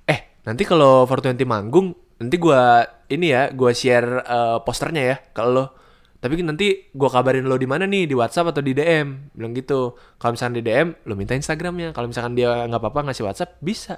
Eh, 0.07 0.38
nanti 0.46 0.62
kalau 0.66 1.07
420 1.07 1.46
manggung, 1.46 1.94
nanti 2.18 2.37
gua 2.38 2.83
ini 3.11 3.31
ya, 3.35 3.51
gua 3.55 3.70
share 3.75 4.23
eh, 4.23 4.59
posternya 4.62 5.03
ya 5.03 5.16
lo. 5.46 5.79
Tapi 6.20 6.44
nanti 6.44 6.92
gua 6.92 7.09
kabarin 7.09 7.48
lo 7.48 7.56
di 7.56 7.64
mana 7.64 7.88
nih, 7.88 8.04
di 8.04 8.12
WhatsApp 8.12 8.52
atau 8.52 8.61
di 8.61 8.76
DM. 8.76 9.33
Bilang 9.33 9.56
gitu. 9.56 9.96
Kalau 10.20 10.37
misalkan 10.37 10.61
di 10.61 10.62
DM, 10.62 10.88
lo 11.09 11.16
minta 11.16 11.33
Instagramnya. 11.33 11.96
Kalau 11.96 12.12
misalkan 12.12 12.37
dia 12.37 12.68
nggak 12.68 12.76
apa-apa 12.76 13.09
ngasih 13.09 13.24
WhatsApp, 13.24 13.56
bisa. 13.64 13.96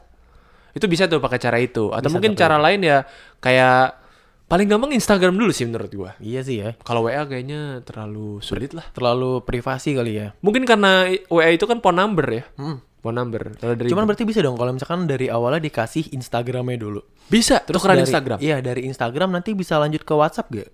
Itu 0.70 0.86
bisa 0.86 1.10
tuh 1.10 1.18
pakai 1.18 1.42
cara 1.42 1.58
itu. 1.58 1.90
Atau 1.90 2.08
Bisa 2.08 2.14
mungkin 2.14 2.32
cara 2.38 2.62
lain 2.62 2.80
ya 2.86 3.04
kayak 3.42 3.98
paling 4.46 4.70
gampang 4.70 4.94
Instagram 4.94 5.34
dulu 5.34 5.50
sih 5.50 5.66
menurut 5.66 5.90
gua. 5.90 6.10
Iya 6.22 6.40
sih 6.46 6.62
ya. 6.62 6.78
Kalau 6.86 7.10
WA 7.10 7.26
kayaknya 7.26 7.82
terlalu 7.82 8.38
sulit 8.38 8.70
lah. 8.70 8.86
Terlalu 8.94 9.42
privasi 9.42 9.98
kali 9.98 10.22
ya. 10.22 10.30
Mungkin 10.46 10.62
karena 10.62 11.10
WA 11.26 11.50
itu 11.50 11.66
kan 11.66 11.82
phone 11.82 11.98
number 11.98 12.26
ya. 12.30 12.46
Hmm. 12.54 12.78
phone 13.02 13.18
number. 13.18 13.50
Dari 13.58 13.90
Cuman 13.90 14.06
berarti 14.06 14.22
bisa 14.22 14.38
dong 14.46 14.54
kalau 14.54 14.70
misalkan 14.70 15.10
dari 15.10 15.26
awalnya 15.26 15.58
dikasih 15.58 16.14
Instagramnya 16.14 16.78
dulu. 16.78 17.02
bisa 17.26 17.58
Terus 17.66 17.82
dari, 17.82 18.06
Instagram. 18.06 18.38
Iya 18.38 18.62
dari 18.62 18.86
Instagram 18.86 19.34
nanti 19.34 19.58
bisa 19.58 19.74
lanjut 19.82 20.06
ke 20.06 20.14
WhatsApp 20.14 20.46
gak? 20.54 20.70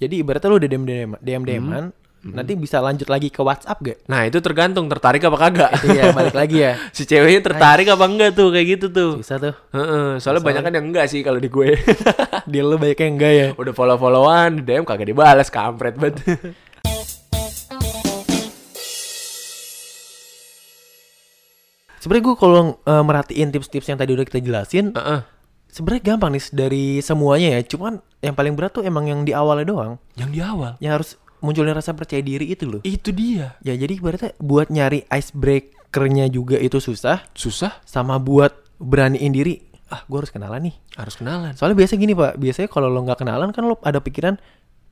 Jadi 0.00 0.24
ibaratnya 0.24 0.48
lu 0.48 0.56
udah 0.56 0.70
DM 0.72 0.84
DM 0.88 1.10
DM 1.20 1.42
DM-an, 1.44 1.84
nanti 2.24 2.56
bisa 2.56 2.80
lanjut 2.80 3.04
lagi 3.12 3.28
ke 3.28 3.44
WhatsApp 3.44 3.84
gak? 3.84 3.98
Nah, 4.08 4.24
itu 4.24 4.40
tergantung 4.40 4.88
tertarik 4.88 5.20
apa 5.28 5.36
kagak. 5.36 5.76
Itu 5.76 5.92
ya 5.92 6.08
balik 6.16 6.32
lagi 6.32 6.56
ya. 6.64 6.80
si 6.96 7.04
ceweknya 7.04 7.44
tertarik 7.44 7.84
apa 7.84 8.08
enggak 8.08 8.32
tuh 8.32 8.48
kayak 8.48 8.80
gitu 8.80 8.86
tuh. 8.88 9.20
Bisa 9.20 9.36
tuh. 9.36 9.52
Heeh, 9.76 10.16
soalnya 10.16 10.40
banyak 10.40 10.62
kan 10.64 10.72
yang 10.72 10.88
enggak 10.88 11.04
sih 11.04 11.20
kalau 11.20 11.36
di 11.36 11.52
gue. 11.52 11.76
Dia 12.50 12.62
lu 12.64 12.80
banyak 12.80 12.96
yang 12.96 13.12
enggak 13.20 13.32
ya. 13.36 13.46
Udah 13.60 13.76
follow-followan, 13.76 14.64
DM 14.64 14.88
kagak 14.88 15.12
dibalas, 15.12 15.52
kampret 15.52 16.00
banget. 16.00 16.16
Sebenarnya 22.00 22.24
gue 22.24 22.36
kalau 22.40 22.80
eh, 22.80 23.04
merhatiin 23.04 23.52
tips-tips 23.52 23.92
yang 23.92 24.00
tadi 24.00 24.16
udah 24.16 24.24
kita 24.24 24.40
jelasin, 24.40 24.96
Heeh. 24.96 25.20
Sebenarnya 25.70 26.14
gampang 26.14 26.30
nih 26.34 26.44
dari 26.52 26.84
semuanya 27.00 27.58
ya. 27.58 27.60
Cuman 27.64 28.02
yang 28.20 28.34
paling 28.34 28.54
berat 28.58 28.74
tuh 28.74 28.84
emang 28.84 29.08
yang 29.08 29.22
di 29.24 29.32
awalnya 29.32 29.66
doang. 29.70 29.92
Yang 30.18 30.30
di 30.34 30.40
awal. 30.42 30.72
Yang 30.82 30.92
harus 30.92 31.10
munculin 31.40 31.72
rasa 31.72 31.96
percaya 31.96 32.20
diri 32.20 32.52
itu 32.52 32.68
loh. 32.68 32.82
Itu 32.84 33.14
dia. 33.14 33.56
Ya 33.64 33.72
jadi 33.72 33.96
ibaratnya 33.96 34.36
buat 34.36 34.68
nyari 34.68 35.08
icebreakernya 35.08 36.28
juga 36.28 36.60
itu 36.60 36.78
susah. 36.78 37.24
Susah, 37.32 37.80
Sama 37.88 38.20
buat 38.20 38.52
beraniin 38.80 39.32
diri, 39.32 39.60
ah 39.88 40.04
gue 40.04 40.18
harus 40.20 40.32
kenalan 40.32 40.70
nih. 40.70 40.74
harus 40.96 41.16
kenalan. 41.16 41.52
Soalnya 41.56 41.76
biasa 41.80 41.96
gini 41.96 42.12
pak, 42.12 42.36
biasanya 42.36 42.68
kalau 42.68 42.92
lo 42.92 43.00
nggak 43.04 43.24
kenalan 43.24 43.50
kan 43.56 43.64
lo 43.64 43.80
ada 43.80 44.00
pikiran, 44.04 44.36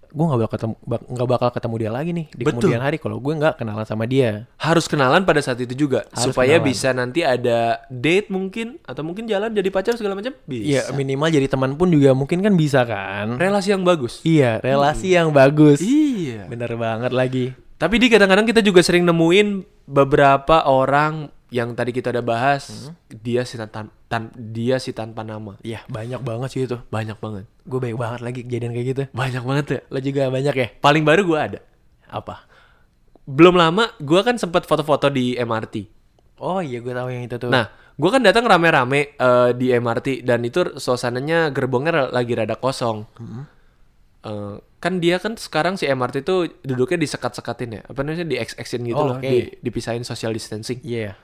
gue 0.08 0.24
nggak 0.24 0.40
bakal 0.40 0.52
ketemu, 0.56 0.74
nggak 1.08 1.28
bakal 1.28 1.48
ketemu 1.52 1.74
dia 1.76 1.90
lagi 1.90 2.10
nih 2.12 2.26
di 2.32 2.42
Betul. 2.42 2.64
kemudian 2.64 2.80
hari 2.80 2.96
kalau 2.96 3.20
gue 3.20 3.32
nggak 3.36 3.54
kenalan 3.56 3.84
sama 3.84 4.04
dia. 4.04 4.48
Harus 4.56 4.88
kenalan 4.88 5.22
pada 5.22 5.38
saat 5.38 5.60
itu 5.60 5.74
juga 5.74 6.08
Harus 6.10 6.32
supaya 6.32 6.56
kenalan. 6.56 6.68
bisa 6.68 6.88
nanti 6.90 7.20
ada 7.22 7.84
date 7.88 8.28
mungkin 8.28 8.80
atau 8.82 9.04
mungkin 9.04 9.24
jalan 9.24 9.52
jadi 9.52 9.68
pacar 9.68 9.94
segala 9.94 10.16
macam 10.16 10.32
Iya 10.46 10.88
bisa. 10.88 10.92
minimal 10.92 11.28
jadi 11.28 11.46
teman 11.46 11.76
pun 11.76 11.88
juga 11.88 12.12
mungkin 12.12 12.40
kan 12.40 12.54
bisa 12.54 12.82
kan. 12.82 13.36
Relasi 13.36 13.72
yang 13.72 13.84
bagus. 13.84 14.20
Iya 14.22 14.58
relasi 14.58 15.12
yang 15.12 15.28
bagus. 15.30 15.78
Iya. 15.78 16.48
Bener 16.48 16.72
banget 16.74 17.12
lagi. 17.12 17.52
Tapi 17.78 17.94
di 17.96 18.10
kadang-kadang 18.10 18.42
kita 18.42 18.58
juga 18.58 18.82
sering 18.82 19.06
nemuin 19.06 19.62
beberapa 19.86 20.66
orang 20.66 21.30
yang 21.48 21.72
tadi 21.72 21.90
kita 21.90 22.10
udah 22.10 22.20
bahas, 22.20 22.92
dia 23.10 23.40
si 23.42 23.56
tan, 23.56 23.70
tan- 24.04 24.32
dia 24.34 24.76
si 24.76 24.92
tanpa 24.92 25.22
nama. 25.22 25.56
Iya 25.60 25.80
banyak 25.86 26.20
banget 26.20 26.48
sih 26.50 26.62
itu. 26.64 26.76
Banyak 26.86 27.16
banget. 27.16 27.48
Gue 27.62 27.78
banyak 27.78 27.96
banget 27.96 28.20
lagi 28.20 28.40
kejadian 28.42 28.72
kayak 28.72 28.86
gitu. 28.86 29.02
Banyak 29.10 29.42
banget 29.42 29.66
ya. 29.66 29.80
Lo 29.86 29.98
juga 29.98 30.22
banyak 30.28 30.54
ya? 30.54 30.68
Paling 30.78 31.02
baru 31.02 31.22
gue 31.24 31.38
ada. 31.38 31.60
Apa? 32.06 32.44
Belum 33.24 33.54
lama 33.54 33.92
gue 33.96 34.20
kan 34.22 34.36
sempat 34.36 34.64
foto-foto 34.64 35.08
di 35.08 35.34
MRT. 35.34 35.88
Oh 36.38 36.60
iya 36.60 36.78
gue 36.78 36.90
tahu 36.90 37.08
yang 37.08 37.24
itu 37.24 37.36
tuh. 37.36 37.48
Nah, 37.48 37.68
gue 37.92 38.10
kan 38.10 38.20
datang 38.20 38.44
rame-rame 38.44 39.12
eh, 39.12 39.50
di 39.52 39.68
MRT 39.70 40.22
dan 40.22 40.40
itu 40.42 40.64
suasananya 40.74 41.48
gerbongnya 41.48 42.08
lagi 42.08 42.32
rada 42.32 42.54
kosong. 42.54 43.04
Eh, 44.20 44.56
kan 44.78 44.98
dia 44.98 45.16
kan 45.16 45.34
sekarang 45.34 45.74
si 45.74 45.86
MRT 45.86 46.22
itu 46.22 46.36
duduknya 46.62 46.98
disekat-sekatin 46.98 47.70
ya, 47.72 47.82
apa 47.82 47.98
namanya 48.00 48.22
di 48.22 48.36
X-Xin 48.36 48.82
gitu 48.84 48.94
Oh, 48.96 49.06
loh, 49.06 49.16
oke. 49.16 49.24
di- 49.24 49.50
dipisahin 49.60 50.02
social 50.02 50.30
distancing. 50.30 50.78
Iya. 50.80 51.14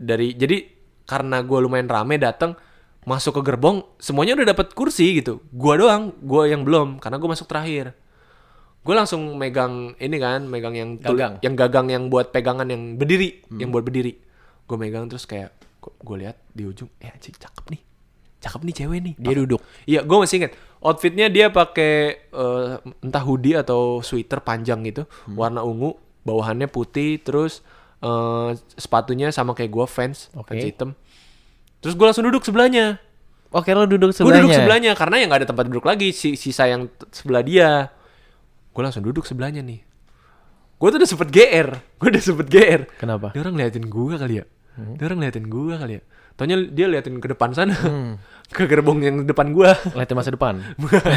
Dari 0.00 0.32
jadi 0.32 0.64
karena 1.04 1.44
gue 1.44 1.58
lumayan 1.60 1.92
rame 1.92 2.16
datang 2.16 2.56
masuk 3.04 3.40
ke 3.40 3.52
gerbong 3.52 3.84
semuanya 3.96 4.32
udah 4.36 4.56
dapat 4.56 4.72
kursi 4.72 5.20
gitu. 5.20 5.40
Gua 5.52 5.76
doang, 5.76 6.12
gua 6.20 6.48
yang 6.48 6.64
belum 6.64 7.00
karena 7.00 7.20
gue 7.20 7.28
masuk 7.28 7.48
terakhir. 7.48 7.92
Gue 8.80 8.96
langsung 8.96 9.36
megang 9.36 9.92
ini 10.00 10.16
kan, 10.16 10.48
megang 10.48 10.72
yang 10.72 10.96
Gagang. 10.96 11.36
yang 11.44 11.52
gagang 11.52 11.86
yang 11.92 12.04
buat 12.08 12.32
pegangan 12.32 12.64
yang 12.64 12.96
berdiri, 12.96 13.44
yang 13.60 13.68
buat 13.68 13.84
berdiri. 13.84 14.16
Gue 14.64 14.76
megang 14.80 15.04
terus 15.04 15.28
kayak 15.28 15.52
gue 15.80 16.16
lihat 16.16 16.40
di 16.52 16.64
ujung, 16.64 16.88
eh 16.96 17.12
anjing 17.12 17.36
cakep 17.36 17.64
nih, 17.72 17.80
cakep 18.40 18.60
nih 18.64 18.74
cewek 18.76 18.98
nih. 19.04 19.14
Dia 19.20 19.34
duduk. 19.36 19.60
Iya, 19.84 20.00
gue 20.04 20.16
masih 20.16 20.36
inget 20.44 20.52
outfitnya 20.80 21.28
dia 21.28 21.52
pakai 21.52 21.92
eh, 22.24 22.72
entah 23.04 23.20
hoodie 23.20 23.56
atau 23.56 24.00
sweater 24.00 24.40
panjang 24.40 24.80
gitu, 24.84 25.04
Hmm. 25.28 25.36
warna 25.36 25.60
ungu, 25.60 25.96
bawahannya 26.24 26.68
putih, 26.68 27.20
terus 27.20 27.60
eh, 28.00 28.50
sepatunya 28.74 29.28
sama 29.30 29.52
kayak 29.52 29.70
gue 29.70 29.86
fans, 29.86 30.28
Oke. 30.32 30.52
fans 30.52 30.64
hitam. 30.64 30.90
Terus 31.80 31.96
gue 31.96 32.06
langsung 32.06 32.24
duduk 32.24 32.44
sebelahnya. 32.44 33.00
Oke 33.50 33.74
lo 33.74 33.82
duduk 33.82 34.14
Gue 34.14 34.16
sebelahnya. 34.16 34.46
duduk 34.46 34.54
sebelahnya 34.54 34.92
karena 34.94 35.16
yang 35.18 35.26
nggak 35.26 35.42
ada 35.42 35.48
tempat 35.50 35.64
duduk 35.66 35.82
lagi, 35.82 36.14
si 36.14 36.38
sisa 36.38 36.70
yang 36.70 36.86
sebelah 37.10 37.42
dia. 37.42 37.90
Gue 38.70 38.82
langsung 38.86 39.02
duduk 39.02 39.26
sebelahnya 39.26 39.58
nih. 39.58 39.82
Gue 40.78 40.88
tuh 40.88 41.02
udah 41.02 41.10
sempet 41.10 41.28
GR, 41.28 41.68
gue 41.76 42.08
udah 42.08 42.22
sempet 42.22 42.46
GR. 42.46 42.80
Kenapa? 42.96 43.34
Dia 43.34 43.42
orang 43.42 43.58
liatin 43.58 43.90
gue 43.90 44.14
kali 44.16 44.34
ya. 44.38 44.44
Dia 44.96 45.04
orang 45.10 45.18
liatin 45.20 45.44
gue 45.50 45.74
kali 45.76 45.92
ya. 45.98 46.02
Taunya 46.38 46.56
dia 46.62 46.86
liatin 46.88 47.18
ke 47.20 47.28
depan 47.28 47.52
sana. 47.52 47.74
ke 48.50 48.66
gerbong 48.66 48.98
yang 48.98 49.16
depan 49.22 49.54
gue. 49.54 49.70
Lihat 49.94 50.10
masa 50.10 50.34
depan. 50.34 50.58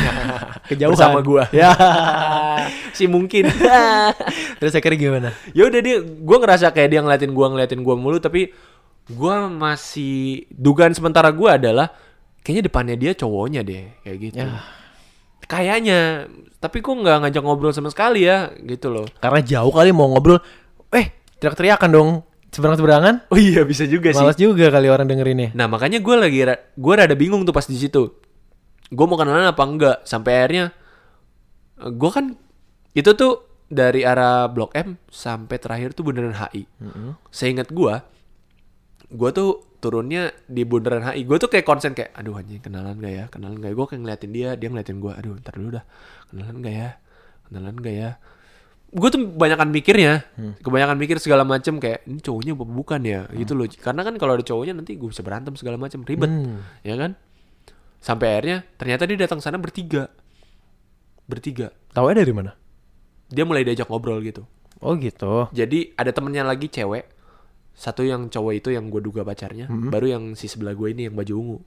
Kejauhan. 0.70 0.94
Bersama 0.94 1.20
gua. 1.20 1.50
Ya. 1.56 1.74
si 2.94 3.10
mungkin. 3.10 3.50
Terus 4.62 4.74
akhirnya 4.74 5.00
gimana? 5.00 5.30
ya 5.52 5.66
udah 5.66 5.82
dia 5.82 5.98
gue 6.00 6.38
ngerasa 6.38 6.70
kayak 6.70 6.90
dia 6.90 7.02
ngeliatin 7.02 7.34
gue 7.34 7.46
ngeliatin 7.50 7.82
gue 7.82 7.96
mulu 7.98 8.22
tapi 8.22 8.54
gue 9.04 9.36
masih 9.50 10.46
dugaan 10.48 10.94
sementara 10.94 11.28
gue 11.28 11.50
adalah 11.50 11.92
kayaknya 12.40 12.64
depannya 12.70 12.96
dia 12.96 13.12
cowoknya 13.12 13.62
deh 13.66 13.84
kayak 14.02 14.18
gitu 14.22 14.38
Ya. 14.40 14.64
kayaknya 15.44 16.00
tapi 16.58 16.80
gue 16.80 16.96
nggak 16.96 17.18
ngajak 17.28 17.44
ngobrol 17.44 17.76
sama 17.76 17.92
sekali 17.92 18.24
ya 18.24 18.54
gitu 18.64 18.88
loh 18.88 19.04
Karena 19.20 19.44
jauh 19.44 19.74
kali 19.74 19.92
mau 19.92 20.08
ngobrol. 20.08 20.40
Eh, 20.94 21.12
teriak-teriakan 21.42 21.90
dong. 21.92 22.10
Seberang-seberangan. 22.54 23.28
oh 23.28 23.40
iya 23.40 23.66
bisa 23.66 23.84
juga 23.84 24.14
Malas 24.14 24.38
juga 24.38 24.70
kali 24.70 24.88
orang 24.88 25.06
dengerinnya. 25.06 25.50
nah 25.52 25.66
makanya 25.66 25.98
gue 26.00 26.16
lagi 26.16 26.40
ra- 26.46 26.62
gue 26.70 26.94
rada 26.94 27.16
bingung 27.18 27.42
tuh 27.44 27.52
pas 27.52 27.66
di 27.66 27.76
situ. 27.76 28.14
Gue 28.88 29.06
mau 29.06 29.18
kenalan 29.18 29.50
apa 29.50 29.64
enggak 29.64 29.98
sampai 30.06 30.32
akhirnya 30.38 30.66
gue 31.82 32.12
kan 32.14 32.38
itu 32.94 33.10
tuh 33.12 33.34
dari 33.66 34.06
arah 34.06 34.46
Blok 34.48 34.78
M 34.78 35.02
sampai 35.10 35.58
terakhir 35.58 35.92
tuh 35.92 36.06
bundaran 36.06 36.32
HI 36.32 36.70
seingat 37.28 37.74
gue 37.74 37.96
gue 39.10 39.30
tuh 39.34 39.50
turunnya 39.82 40.30
di 40.46 40.62
bundaran 40.62 41.02
HI 41.04 41.26
gue 41.26 41.38
tuh 41.38 41.50
kayak 41.50 41.66
konsen 41.66 41.92
kayak 41.92 42.14
aduh 42.14 42.38
anjing 42.38 42.62
kenalan 42.62 42.96
gak 42.98 43.12
ya? 43.12 43.26
Kenalan 43.28 43.58
gak 43.58 43.70
ya? 43.70 43.76
Gue 43.76 43.88
kayak 43.90 44.02
ngeliatin 44.02 44.32
dia 44.32 44.50
dia 44.54 44.68
ngeliatin 44.70 44.98
gue 44.98 45.10
aduh 45.12 45.34
ntar 45.42 45.58
dulu 45.58 45.70
dah. 45.74 45.86
Kenalan 46.30 46.56
gak 46.62 46.76
ya? 46.78 46.90
Kenalan 47.50 47.76
gak 47.78 47.96
ya 47.98 48.10
gue 48.94 49.10
tuh 49.10 49.22
kebanyakan 49.34 49.74
mikirnya 49.74 50.22
kebanyakan 50.62 50.98
mikir 51.02 51.18
segala 51.18 51.42
macem 51.42 51.82
kayak 51.82 52.06
ini 52.06 52.22
cowoknya 52.22 52.54
bukan 52.54 53.02
ya? 53.02 53.26
Gitu 53.34 53.58
loh. 53.58 53.66
Karena 53.66 54.06
kan 54.06 54.14
kalau 54.22 54.38
ada 54.38 54.46
cowoknya 54.46 54.78
nanti 54.78 54.94
gue 54.94 55.10
bisa 55.10 55.26
berantem 55.26 55.58
segala 55.58 55.82
macam 55.82 56.06
ribet 56.06 56.30
Hmm. 56.30 56.62
ya 56.86 56.94
kan? 56.94 57.18
Sampai 57.98 58.38
akhirnya 58.38 58.62
ternyata 58.78 59.10
dia 59.10 59.18
datang 59.18 59.42
sana 59.42 59.58
bertiga. 59.58 60.14
Bertiga. 61.26 61.74
Tahu 61.92 62.06
dari 62.14 62.34
mana? 62.34 62.54
dia 63.34 63.50
mulai 63.50 63.66
diajak 63.66 63.90
ngobrol 63.90 64.22
gitu. 64.22 64.46
Oh 64.78 64.94
gitu. 64.94 65.50
jadi 65.50 65.96
ada 65.98 66.14
temennya 66.14 66.46
lagi 66.46 66.70
cewek. 66.70 67.10
Satu 67.74 68.06
yang 68.06 68.30
cowok 68.30 68.54
itu 68.62 68.70
yang 68.70 68.94
gue 68.94 69.02
duga 69.02 69.26
pacarnya 69.26 69.66
baru 69.90 70.06
yang 70.06 70.24
si 70.38 70.46
sebelah 70.46 70.78
gue 70.78 70.94
ini 70.94 71.10
yang 71.10 71.18
baju 71.18 71.34
ungu. 71.34 71.58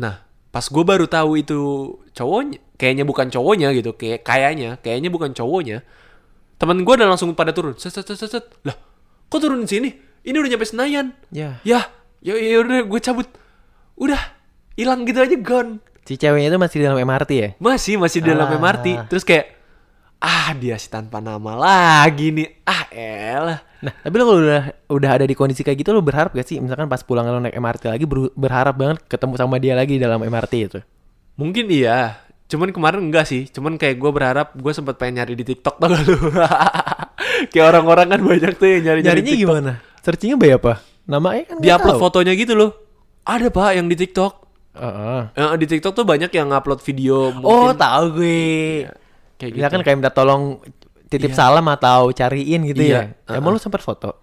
Nah 0.00 0.24
pas 0.50 0.62
gue 0.62 0.82
baru 0.82 1.06
tahu 1.06 1.38
itu 1.38 1.58
cowoknya 2.10 2.58
kayaknya 2.74 3.04
bukan 3.04 3.28
cowoknya 3.28 3.70
gitu 3.70 3.94
kayak 3.94 4.22
kayaknya 4.22 4.78
kayaknya 4.78 5.08
bukan 5.08 5.30
cowoknya 5.30 5.86
temen 6.56 6.82
gue 6.82 6.92
udah 6.92 7.06
langsung 7.06 7.32
pada 7.32 7.50
turun 7.50 7.72
set 7.74 7.90
set 7.90 8.04
set 8.04 8.18
set, 8.20 8.44
lah 8.62 8.74
kok 9.26 9.38
turun 9.38 9.62
di 9.62 9.70
sini 9.70 9.88
ini 10.20 10.34
udah 10.34 10.50
nyampe 10.50 10.66
Senayan 10.66 11.06
Ya. 11.30 11.62
ya 11.62 11.86
ya 12.18 12.34
ya 12.34 12.58
udah 12.60 12.82
gue 12.82 13.00
cabut 13.00 13.30
udah 13.96 14.18
hilang 14.74 15.04
gitu 15.04 15.20
aja 15.20 15.36
gone 15.36 15.78
Si 16.00 16.16
ceweknya 16.16 16.50
itu 16.50 16.58
masih 16.58 16.76
di 16.76 16.84
dalam 16.84 16.98
MRT 16.98 17.30
ya? 17.30 17.48
masih 17.62 17.94
masih 17.94 18.18
di 18.18 18.28
dalam 18.28 18.48
Ah. 18.48 18.56
MRT 18.56 18.86
terus 19.06 19.22
kayak 19.22 19.59
ah 20.20 20.52
dia 20.52 20.76
si 20.76 20.86
tanpa 20.86 21.18
nama 21.18 21.56
lagi 21.56 22.30
nih 22.30 22.48
ah 22.62 22.84
elah 22.90 23.60
Nah, 23.80 23.96
tapi 23.96 24.12
lo 24.20 24.28
kalau 24.28 24.44
udah 24.44 24.62
udah 24.92 25.10
ada 25.10 25.24
di 25.24 25.32
kondisi 25.32 25.64
kayak 25.64 25.80
gitu 25.80 25.96
lo 25.96 26.04
berharap 26.04 26.36
gak 26.36 26.44
sih 26.44 26.60
misalkan 26.60 26.84
pas 26.84 27.00
pulang 27.00 27.24
lo 27.24 27.40
naik 27.40 27.56
MRT 27.56 27.88
lagi 27.88 28.04
ber- 28.04 28.28
berharap 28.36 28.76
banget 28.76 29.00
ketemu 29.08 29.34
sama 29.34 29.56
dia 29.56 29.72
lagi 29.72 29.96
dalam 29.96 30.20
MRT 30.20 30.52
itu? 30.60 30.78
Mungkin 31.40 31.64
iya. 31.72 32.20
Cuman 32.44 32.76
kemarin 32.76 33.00
enggak 33.00 33.24
sih. 33.24 33.48
Cuman 33.48 33.80
kayak 33.80 33.96
gue 33.96 34.10
berharap 34.12 34.52
gue 34.52 34.72
sempat 34.76 35.00
pengen 35.00 35.24
nyari 35.24 35.32
di 35.32 35.48
TikTok 35.48 35.80
tau 35.80 35.88
gak 35.88 36.02
lu? 36.04 36.12
kayak 37.56 37.66
orang-orang 37.66 38.06
kan 38.12 38.20
banyak 38.20 38.52
tuh 38.60 38.68
yang 38.68 38.82
nyari 38.84 39.00
Nyarinya 39.00 39.32
gimana? 39.32 39.72
Searchingnya 40.04 40.36
by 40.36 40.50
apa? 40.60 40.72
Namanya 41.08 41.42
kan 41.48 41.56
Di 41.56 41.64
nggak 41.64 41.76
upload 41.80 41.96
tahu. 41.96 42.04
fotonya 42.04 42.32
gitu 42.36 42.52
loh. 42.52 42.70
Ada 43.24 43.48
pak 43.48 43.80
yang 43.80 43.88
di 43.88 43.96
TikTok. 43.96 44.32
Heeh. 44.76 45.20
Eh, 45.40 45.56
di 45.56 45.66
TikTok 45.72 45.92
tuh 45.96 46.04
banyak 46.04 46.28
yang 46.30 46.52
upload 46.52 46.84
video. 46.84 47.32
Oh, 47.32 47.72
mungkin 47.72 47.80
tahu 47.80 48.04
gue. 48.12 48.92
Kayak 49.40 49.52
gitu. 49.56 49.64
Kan 49.64 49.80
kayak 49.80 49.96
minta 49.96 50.12
tolong 50.12 50.60
titip 51.08 51.32
salam 51.32 51.64
atau 51.66 52.12
cariin 52.12 52.60
gitu 52.68 52.84
Iya, 52.84 53.16
ya. 53.24 53.34
Emang 53.34 53.50
lu 53.50 53.58
sempat 53.58 53.80
foto? 53.80 54.14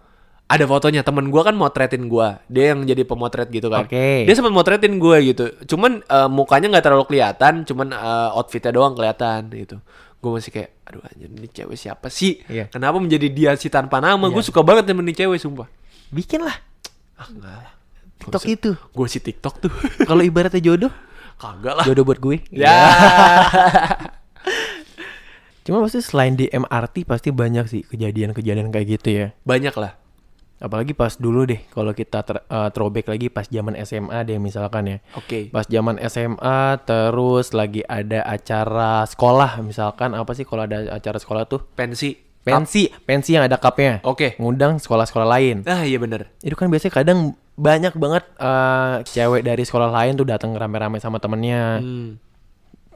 Ada 0.47 0.63
fotonya 0.63 1.03
temen 1.03 1.27
gue 1.27 1.41
kan 1.41 1.51
motretin 1.51 2.07
gue. 2.07 2.27
Dia 2.47 2.71
yang 2.71 2.85
jadi 2.85 3.03
pemotret 3.03 3.51
gitu 3.51 3.67
kan. 3.67 3.83
Oke. 3.83 4.23
Dia 4.23 4.31
sempat 4.31 4.53
motretin 4.53 4.95
gue 4.95 5.17
gitu. 5.27 5.45
Cuman 5.67 5.99
eh, 5.99 6.29
mukanya 6.31 6.71
nggak 6.71 6.85
terlalu 6.85 7.03
kelihatan. 7.03 7.67
Cuman 7.67 7.91
eh, 7.91 8.29
outfitnya 8.31 8.71
doang 8.71 8.95
kelihatan 8.95 9.51
gitu. 9.51 9.83
Gue 10.17 10.31
masih 10.33 10.49
kayak, 10.49 10.71
aduh 10.87 11.03
anjir 11.03 11.27
ini 11.27 11.47
cewek 11.51 11.75
siapa 11.75 12.07
sih? 12.07 12.39
Iya. 12.47 12.71
Kenapa 12.71 12.95
menjadi 12.97 13.27
dia 13.27 13.51
si 13.53 13.67
tanpa 13.67 13.99
nama? 13.99 14.23
Gue 14.31 14.39
suka 14.39 14.63
banget 14.63 14.87
temen 14.87 15.03
nih 15.03 15.17
cewek 15.19 15.35
sumpah. 15.37 15.67
bikin 16.07 16.39
lah 16.39 16.55
Ah, 17.19 17.27
enggak 17.27 17.51
lah. 17.51 17.71
TikTok 18.17 18.43
itu. 18.47 18.71
Gue 18.95 19.07
sih 19.11 19.19
TikTok 19.19 19.55
tuh. 19.59 19.71
Kalau 20.01 20.23
ibaratnya 20.23 20.63
jodoh, 20.63 20.93
Kagak 21.43 21.75
lah. 21.75 21.83
jodoh 21.83 22.07
buat 22.07 22.17
gue. 22.17 22.39
Ya. 22.49 22.71
Cuma 25.67 25.83
pasti 25.83 25.99
selain 25.99 26.39
di 26.39 26.47
MRT 26.47 27.03
pasti 27.03 27.29
banyak 27.29 27.67
sih 27.67 27.83
kejadian-kejadian 27.83 28.71
kayak 28.71 28.87
gitu 28.87 29.09
ya. 29.11 29.27
Banyak 29.43 29.75
lah. 29.75 29.99
Apalagi 30.57 30.95
pas 30.95 31.13
dulu 31.13 31.45
deh, 31.45 31.59
kalau 31.69 31.91
kita 31.91 32.23
ter- 32.23 32.41
eh, 32.41 32.69
throwback 32.71 33.11
lagi 33.11 33.27
pas 33.27 33.45
zaman 33.45 33.75
SMA 33.77 34.23
deh 34.23 34.39
misalkan 34.39 34.89
ya. 34.89 34.97
Oke. 35.13 35.51
Pas 35.51 35.67
zaman 35.67 35.99
SMA 36.01 36.59
terus 36.81 37.51
lagi 37.51 37.83
ada 37.83 38.23
acara 38.23 39.05
sekolah 39.05 39.59
misalkan 39.59 40.15
apa 40.15 40.31
sih 40.33 40.47
kalau 40.47 40.63
ada 40.63 40.87
acara 40.87 41.19
sekolah 41.19 41.45
tuh? 41.45 41.61
Pensi. 41.75 42.15
Pensi, 42.41 42.87
pensi 43.03 43.35
yang 43.35 43.43
ada 43.43 43.59
cupnya. 43.59 43.99
Oke. 44.07 44.39
Ngundang 44.39 44.79
sekolah-sekolah 44.79 45.27
lain. 45.27 45.67
Ah 45.67 45.83
iya 45.83 45.99
bener. 45.99 46.31
Itu 46.39 46.55
kan 46.55 46.71
biasanya 46.71 46.95
kadang 46.95 47.19
banyak 47.59 47.91
banget 47.93 48.23
eh, 48.39 48.95
cewek 49.03 49.43
dari 49.43 49.61
sekolah 49.61 49.91
lain 49.91 50.15
tuh 50.15 50.23
datang 50.23 50.55
rame-rame 50.55 50.97
sama 50.97 51.19
temennya. 51.19 51.83
Hmm. 51.83 52.15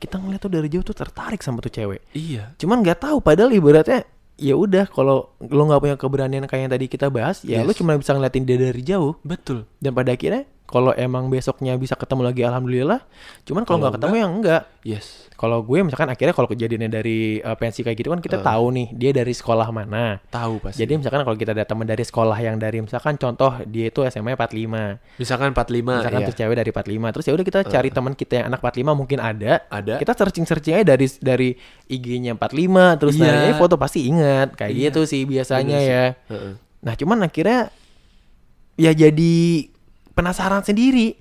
Kita 0.02 0.18
ngeliat 0.18 0.42
tuh 0.42 0.50
dari 0.50 0.66
jauh 0.66 0.82
tuh 0.82 0.98
tertarik 0.98 1.46
sama 1.46 1.62
tuh 1.62 1.70
cewek. 1.70 2.02
Iya. 2.18 2.58
Cuman 2.58 2.82
nggak 2.82 3.06
tahu 3.06 3.22
padahal 3.22 3.54
ibaratnya 3.54 4.02
ya 4.42 4.58
udah 4.58 4.90
kalau 4.90 5.30
lo 5.38 5.62
nggak 5.70 5.82
punya 5.86 5.96
keberanian 6.02 6.50
kayak 6.50 6.62
yang 6.66 6.74
tadi 6.74 6.90
kita 6.90 7.14
bahas 7.14 7.46
ya 7.46 7.62
Yes. 7.62 7.70
lo 7.70 7.78
cuma 7.78 7.94
bisa 7.94 8.18
ngeliatin 8.18 8.42
dia 8.42 8.58
dari 8.58 8.82
jauh 8.82 9.14
Betul. 9.22 9.70
dan 9.78 9.94
pada 9.94 10.18
akhirnya 10.18 10.50
kalau 10.72 10.96
emang 10.96 11.28
besoknya 11.28 11.76
bisa 11.76 11.94
ketemu 11.94 12.22
lagi 12.24 12.42
alhamdulillah 12.42 13.04
cuman 13.44 13.62
kalau 13.62 13.78
nggak 13.80 14.00
ketemu 14.00 14.16
ya 14.16 14.28
enggak 14.28 14.64
Yes. 14.82 15.30
kalau 15.36 15.62
gue 15.62 15.78
misalkan 15.80 16.10
akhirnya 16.10 16.34
kalau 16.34 16.48
kejadiannya 16.48 16.90
dari 16.90 17.38
uh, 17.38 17.54
pensi 17.54 17.82
kayak 17.82 17.94
gitu 17.96 18.10
kan 18.10 18.18
kita 18.18 18.42
tahu 18.42 18.72
nih 18.72 18.88
dia 18.92 19.12
dari 19.12 19.30
sekolah 19.30 19.70
mana 19.70 20.18
Tahu 20.26 20.58
pasti. 20.60 20.82
jadi 20.82 20.98
misalkan 20.98 21.22
kalau 21.22 21.36
kita 21.36 21.52
ada 21.52 21.62
teman 21.64 21.86
dari 21.86 22.02
sekolah 22.02 22.34
yang 22.36 22.58
dari 22.58 22.80
misalkan 22.80 23.14
contoh 23.16 23.62
dia 23.64 23.86
itu 23.88 24.02
SMA 24.04 24.34
45 24.34 25.22
misalkan 25.22 25.52
45 25.52 25.86
misalkan 25.86 26.18
iya. 26.18 26.26
tuh 26.26 26.36
cewek 26.36 26.56
dari 26.56 26.70
45 26.72 27.14
terus 27.14 27.26
ya 27.26 27.34
udah 27.36 27.46
kita 27.46 27.60
cari 27.68 27.90
teman 27.92 28.14
kita 28.16 28.34
yang 28.34 28.46
anak 28.48 28.60
45 28.60 28.90
mungkin 28.96 29.20
ada 29.22 29.52
Ada. 29.68 29.94
kita 30.00 30.12
searching 30.16 30.46
searching 30.46 30.74
aja 30.74 30.86
dari 30.88 31.06
dari 31.20 31.50
IG-nya 31.86 32.34
45 32.34 32.98
terus 32.98 33.14
Iya. 33.16 33.26
nanya 33.28 33.54
foto 33.54 33.76
pasti 33.78 34.00
ingat 34.04 34.56
kayak 34.56 34.72
Iya. 34.72 34.90
gitu 34.90 35.02
sih 35.04 35.26
biasanya 35.26 35.78
Bener 35.78 35.86
sih. 35.86 35.94
ya 35.94 36.06
Heeh. 36.32 36.54
nah 36.82 36.94
cuman 36.96 37.18
akhirnya 37.22 37.70
ya 38.76 38.92
jadi 38.92 39.34
penasaran 40.14 40.64
sendiri. 40.64 41.18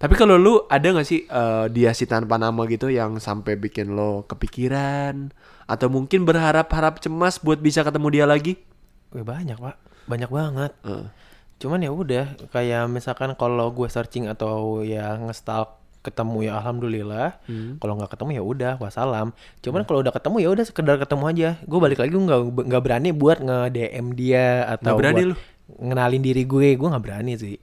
Tapi 0.00 0.16
kalau 0.16 0.40
lu 0.40 0.64
ada 0.72 0.96
gak 0.96 1.04
sih 1.04 1.28
eh, 1.28 1.66
dia 1.68 1.92
si 1.92 2.08
tanpa 2.08 2.40
nama 2.40 2.64
gitu 2.64 2.88
yang 2.88 3.20
sampai 3.20 3.60
bikin 3.60 3.92
lo 3.92 4.24
kepikiran? 4.24 5.28
Atau 5.68 5.92
mungkin 5.92 6.24
berharap-harap 6.24 7.04
cemas 7.04 7.36
buat 7.36 7.60
bisa 7.60 7.84
ketemu 7.84 8.08
dia 8.08 8.24
lagi? 8.24 8.56
Wih, 9.12 9.20
banyak 9.20 9.60
pak. 9.60 9.76
Banyak 10.08 10.30
banget. 10.32 10.72
Heeh. 10.84 11.06
cuman 11.60 11.76
ya 11.84 11.92
udah 11.92 12.24
kayak 12.56 12.88
misalkan 12.88 13.36
kalau 13.36 13.68
gue 13.68 13.84
searching 13.84 14.32
atau 14.32 14.80
ya 14.80 15.12
ngestalk 15.20 15.76
ketemu 16.00 16.48
ya 16.48 16.56
alhamdulillah. 16.56 17.36
Hmm. 17.44 17.76
kalau 17.76 18.00
nggak 18.00 18.16
ketemu 18.16 18.30
ya 18.40 18.42
udah 18.48 18.72
wassalam. 18.80 19.36
Cuman 19.60 19.84
kalau 19.84 20.00
udah 20.00 20.08
ketemu 20.16 20.36
ya 20.40 20.48
udah 20.56 20.64
sekedar 20.64 20.96
ketemu 20.96 21.24
aja. 21.28 21.48
Gue 21.68 21.76
balik 21.76 22.00
lagi 22.00 22.16
gue 22.16 22.24
nggak 22.24 22.42
nggak 22.64 22.82
berani 22.88 23.12
buat 23.12 23.44
nge 23.44 23.76
DM 23.76 24.06
dia 24.16 24.64
atau 24.72 24.96
Nggak 24.96 24.96
berani 25.04 25.22
buat 25.28 25.40
ngenalin 25.84 26.22
diri 26.24 26.42
gue. 26.48 26.68
Gue 26.80 26.88
nggak 26.88 27.04
berani 27.04 27.32
sih 27.36 27.60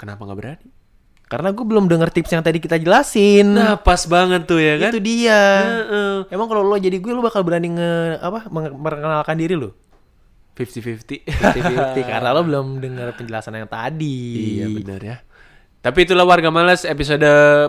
Kenapa 0.00 0.24
nggak 0.24 0.38
berani? 0.38 0.68
karena 1.30 1.54
gue 1.54 1.62
belum 1.62 1.86
denger 1.86 2.10
tips 2.10 2.34
yang 2.34 2.42
tadi 2.42 2.58
kita 2.58 2.74
jelasin 2.74 3.54
Nah 3.54 3.78
pas 3.78 4.02
banget 4.02 4.50
tuh 4.50 4.58
ya 4.58 4.82
kan? 4.82 4.90
itu 4.90 4.98
dia 4.98 5.38
Heeh. 5.62 6.14
emang 6.26 6.50
kalau 6.50 6.66
lo 6.66 6.74
jadi 6.74 6.98
gue 6.98 7.12
lo 7.12 7.22
bakal 7.22 7.46
berani 7.46 7.70
nge 7.70 7.92
apa 8.18 8.50
meng- 8.50 8.74
memperkenalkan 8.74 9.38
diri 9.38 9.54
lo 9.54 9.70
50-50. 10.58 11.30
50-50 11.30 12.02
karena 12.02 12.28
lo 12.30 12.42
belum 12.42 12.66
dengar 12.78 13.14
penjelasan 13.14 13.54
yang 13.54 13.70
tadi 13.70 14.18
Iya 14.58 14.66
benar 14.74 15.00
ya. 15.00 15.16
Tapi 15.78 15.98
itulah 16.02 16.26
warga 16.26 16.50
males 16.50 16.82
episode 16.82 17.24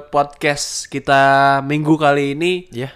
podcast 0.09 0.89
kita 0.89 1.21
minggu 1.61 1.95
kali 1.95 2.33
ini. 2.33 2.65
ya 2.67 2.89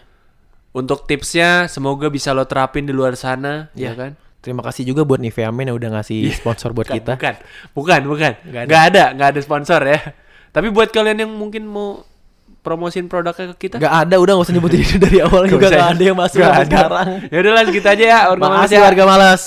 Untuk 0.74 1.06
tipsnya 1.06 1.70
semoga 1.70 2.10
bisa 2.10 2.34
lo 2.34 2.44
terapin 2.44 2.84
di 2.84 2.92
luar 2.92 3.14
sana, 3.14 3.70
ya 3.72 3.88
Iya. 3.88 3.92
kan? 3.94 4.12
Terima 4.46 4.62
kasih 4.62 4.86
juga 4.86 5.02
buat 5.02 5.18
Nivea 5.18 5.50
Men 5.50 5.74
yang 5.74 5.78
udah 5.82 5.90
ngasih 5.98 6.30
sponsor 6.38 6.70
buat 6.70 6.86
Bukan, 6.86 7.02
kita. 7.02 7.14
Bukan, 7.18 7.36
bukan, 7.74 8.02
bukan. 8.06 8.32
Nggak 8.46 8.62
ada. 8.62 8.70
Nggak 8.70 8.84
ada, 8.94 9.04
nggak 9.18 9.28
ada 9.34 9.40
sponsor 9.42 9.80
ya. 9.82 10.00
Tapi 10.54 10.70
buat 10.70 10.94
kalian 10.94 11.26
yang 11.26 11.32
mungkin 11.34 11.66
mau 11.66 12.06
promosin 12.62 13.10
produknya 13.10 13.54
ke 13.54 13.70
kita, 13.70 13.78
Gak 13.78 13.94
ada, 14.06 14.16
udah 14.18 14.38
gak 14.38 14.46
usah 14.46 14.54
nyebutin 14.54 14.82
itu 14.86 14.98
dari 14.98 15.22
awal 15.22 15.46
juga 15.46 15.70
gak 15.70 15.78
ya? 15.78 15.86
ada 15.94 16.04
yang 16.06 16.18
masuk 16.18 16.42
sampai 16.42 16.62
ada. 16.62 16.66
sekarang. 16.66 17.08
Ya 17.30 17.38
udahlah 17.42 17.64
segitu 17.66 17.88
aja 17.90 18.06
ya. 18.06 18.20
warga 18.30 18.42
Makasih 18.42 18.78
ya. 18.78 18.82
warga 18.86 19.04
malas. 19.06 19.42